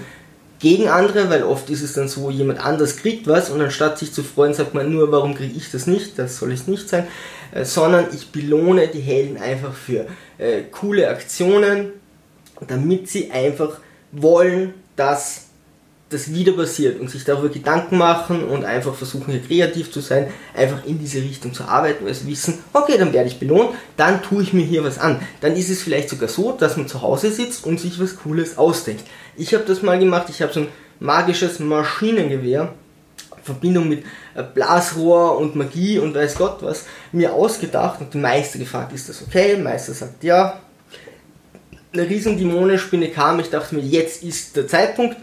gegen 0.57 0.87
andere, 0.87 1.29
weil 1.29 1.43
oft 1.43 1.69
ist 1.69 1.83
es 1.83 1.93
dann 1.93 2.07
so, 2.07 2.31
jemand 2.31 2.65
anders 2.65 2.97
kriegt 2.97 3.27
was 3.27 3.51
und 3.51 3.61
anstatt 3.61 3.99
sich 3.99 4.11
zu 4.11 4.23
freuen, 4.23 4.55
sagt 4.55 4.73
man 4.73 4.91
nur, 4.91 5.11
warum 5.11 5.35
kriege 5.35 5.53
ich 5.55 5.69
das 5.71 5.85
nicht, 5.85 6.17
das 6.17 6.37
soll 6.37 6.51
es 6.51 6.67
nicht 6.67 6.89
sein, 6.89 7.07
äh, 7.53 7.63
sondern 7.63 8.07
ich 8.11 8.31
belohne 8.31 8.87
die 8.87 9.01
Helden 9.01 9.37
einfach 9.37 9.73
für 9.73 10.07
äh, 10.39 10.63
coole 10.71 11.07
Aktionen, 11.09 11.91
damit 12.67 13.07
sie 13.07 13.29
einfach 13.29 13.77
wollen, 14.11 14.73
dass 14.95 15.48
das 16.09 16.33
wieder 16.33 16.53
passiert 16.53 16.99
und 16.99 17.09
sich 17.09 17.23
darüber 17.23 17.49
Gedanken 17.49 17.97
machen 17.97 18.43
und 18.43 18.65
einfach 18.65 18.95
versuchen 18.95 19.31
hier 19.31 19.41
kreativ 19.41 19.91
zu 19.91 20.01
sein, 20.01 20.27
einfach 20.55 20.83
in 20.85 20.97
diese 20.97 21.19
Richtung 21.19 21.53
zu 21.53 21.63
arbeiten, 21.63 22.05
weil 22.05 22.15
sie 22.15 22.27
wissen, 22.27 22.57
okay, 22.73 22.97
dann 22.97 23.13
werde 23.13 23.29
ich 23.29 23.39
belohnt, 23.39 23.69
dann 23.95 24.23
tue 24.23 24.41
ich 24.41 24.51
mir 24.51 24.65
hier 24.65 24.83
was 24.83 24.97
an. 24.97 25.21
Dann 25.41 25.55
ist 25.55 25.69
es 25.69 25.83
vielleicht 25.83 26.09
sogar 26.09 26.27
so, 26.27 26.51
dass 26.51 26.77
man 26.77 26.87
zu 26.87 27.03
Hause 27.03 27.31
sitzt 27.31 27.65
und 27.65 27.79
sich 27.79 27.99
was 28.01 28.17
Cooles 28.17 28.57
ausdenkt. 28.57 29.03
Ich 29.37 29.53
habe 29.53 29.65
das 29.65 29.83
mal 29.83 29.99
gemacht, 29.99 30.27
ich 30.29 30.41
habe 30.41 30.51
so 30.51 30.61
ein 30.61 30.67
magisches 30.99 31.59
Maschinengewehr, 31.59 32.73
Verbindung 33.43 33.87
mit 33.87 34.03
äh, 34.35 34.43
Blasrohr 34.43 35.37
und 35.37 35.55
Magie 35.55 35.99
und 35.99 36.15
weiß 36.15 36.35
Gott 36.35 36.57
was, 36.61 36.85
mir 37.11 37.33
ausgedacht 37.33 38.01
und 38.01 38.13
die 38.13 38.17
Meister 38.17 38.57
gefragt, 38.57 38.93
ist 38.93 39.09
das 39.09 39.21
okay? 39.21 39.49
Der 39.49 39.59
Meister 39.59 39.93
sagt 39.93 40.23
ja. 40.23 40.59
Eine 41.91 42.07
riesen 42.07 42.37
Dämonenspinne 42.37 43.09
kam, 43.09 43.39
ich 43.39 43.49
dachte 43.49 43.73
mir, 43.73 43.81
jetzt 43.81 44.21
ist 44.21 44.55
der 44.55 44.67
Zeitpunkt, 44.67 45.17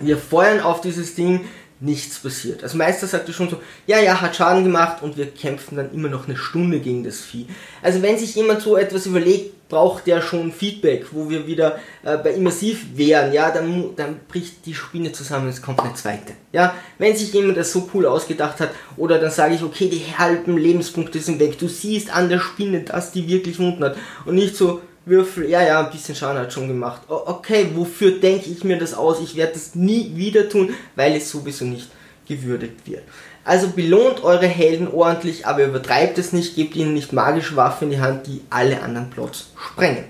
wir 0.00 0.18
feuern 0.18 0.60
auf 0.60 0.80
dieses 0.80 1.14
Ding, 1.14 1.44
nichts 1.80 2.18
passiert. 2.18 2.62
Also 2.62 2.76
Meister 2.76 3.06
sagte 3.06 3.32
schon 3.32 3.48
so, 3.48 3.60
ja, 3.86 3.98
ja, 4.00 4.20
hat 4.20 4.36
Schaden 4.36 4.64
gemacht 4.64 5.02
und 5.02 5.16
wir 5.16 5.26
kämpfen 5.30 5.76
dann 5.76 5.92
immer 5.92 6.08
noch 6.08 6.28
eine 6.28 6.36
Stunde 6.36 6.78
gegen 6.80 7.04
das 7.04 7.20
Vieh. 7.20 7.46
Also 7.82 8.02
wenn 8.02 8.18
sich 8.18 8.34
jemand 8.34 8.60
so 8.60 8.76
etwas 8.76 9.06
überlegt, 9.06 9.68
braucht 9.70 10.06
der 10.06 10.20
schon 10.20 10.52
Feedback, 10.52 11.06
wo 11.12 11.30
wir 11.30 11.46
wieder 11.46 11.78
äh, 12.02 12.18
bei 12.18 12.32
immersiv 12.32 12.86
wären, 12.96 13.32
ja, 13.32 13.50
dann, 13.50 13.94
dann 13.96 14.20
bricht 14.28 14.66
die 14.66 14.74
Spinne 14.74 15.12
zusammen, 15.12 15.48
es 15.48 15.62
kommt 15.62 15.80
eine 15.80 15.94
zweite. 15.94 16.32
Ja, 16.52 16.74
wenn 16.98 17.16
sich 17.16 17.32
jemand 17.32 17.56
das 17.56 17.72
so 17.72 17.88
cool 17.94 18.04
ausgedacht 18.04 18.60
hat, 18.60 18.70
oder 18.96 19.18
dann 19.18 19.30
sage 19.30 19.54
ich, 19.54 19.62
okay, 19.62 19.88
die 19.88 20.04
halben 20.18 20.58
Lebenspunkte 20.58 21.20
sind 21.20 21.38
weg, 21.38 21.58
du 21.58 21.68
siehst 21.68 22.14
an 22.14 22.28
der 22.28 22.40
Spinne, 22.40 22.80
dass 22.80 23.12
die 23.12 23.28
wirklich 23.28 23.58
Wunden 23.58 23.84
hat 23.84 23.96
und 24.26 24.34
nicht 24.34 24.56
so, 24.56 24.82
Würfel, 25.10 25.50
ja, 25.50 25.62
ja, 25.62 25.84
ein 25.84 25.90
bisschen 25.90 26.14
Schaden 26.14 26.40
hat 26.40 26.52
schon 26.52 26.68
gemacht. 26.68 27.02
Okay, 27.08 27.68
wofür 27.74 28.12
denke 28.12 28.48
ich 28.48 28.64
mir 28.64 28.78
das 28.78 28.94
aus? 28.94 29.20
Ich 29.20 29.36
werde 29.36 29.52
das 29.52 29.74
nie 29.74 30.12
wieder 30.14 30.48
tun, 30.48 30.72
weil 30.96 31.14
es 31.16 31.30
sowieso 31.30 31.66
nicht 31.66 31.90
gewürdigt 32.26 32.86
wird. 32.86 33.02
Also 33.44 33.68
belohnt 33.70 34.22
eure 34.22 34.46
Helden 34.46 34.88
ordentlich, 34.88 35.46
aber 35.46 35.64
übertreibt 35.64 36.16
es 36.18 36.32
nicht, 36.32 36.54
gebt 36.54 36.76
ihnen 36.76 36.94
nicht 36.94 37.12
magische 37.12 37.56
Waffen 37.56 37.84
in 37.84 37.90
die 37.90 38.00
Hand, 38.00 38.26
die 38.26 38.42
alle 38.48 38.80
anderen 38.82 39.10
Plots 39.10 39.50
sprengen. 39.56 40.04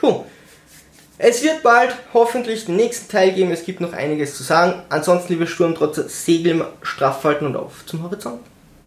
So. 0.00 0.26
Es 1.18 1.42
wird 1.42 1.62
bald 1.62 1.96
hoffentlich 2.12 2.66
den 2.66 2.76
nächsten 2.76 3.10
Teil 3.10 3.32
geben, 3.32 3.50
es 3.50 3.64
gibt 3.64 3.80
noch 3.80 3.94
einiges 3.94 4.36
zu 4.36 4.42
sagen. 4.42 4.82
Ansonsten, 4.90 5.32
liebe 5.32 5.46
Sturmtrotzer, 5.46 6.08
Segel 6.08 6.66
straff 6.82 7.24
halten 7.24 7.46
und 7.46 7.56
auf 7.56 7.86
zum 7.86 8.02
Horizont. 8.02 8.40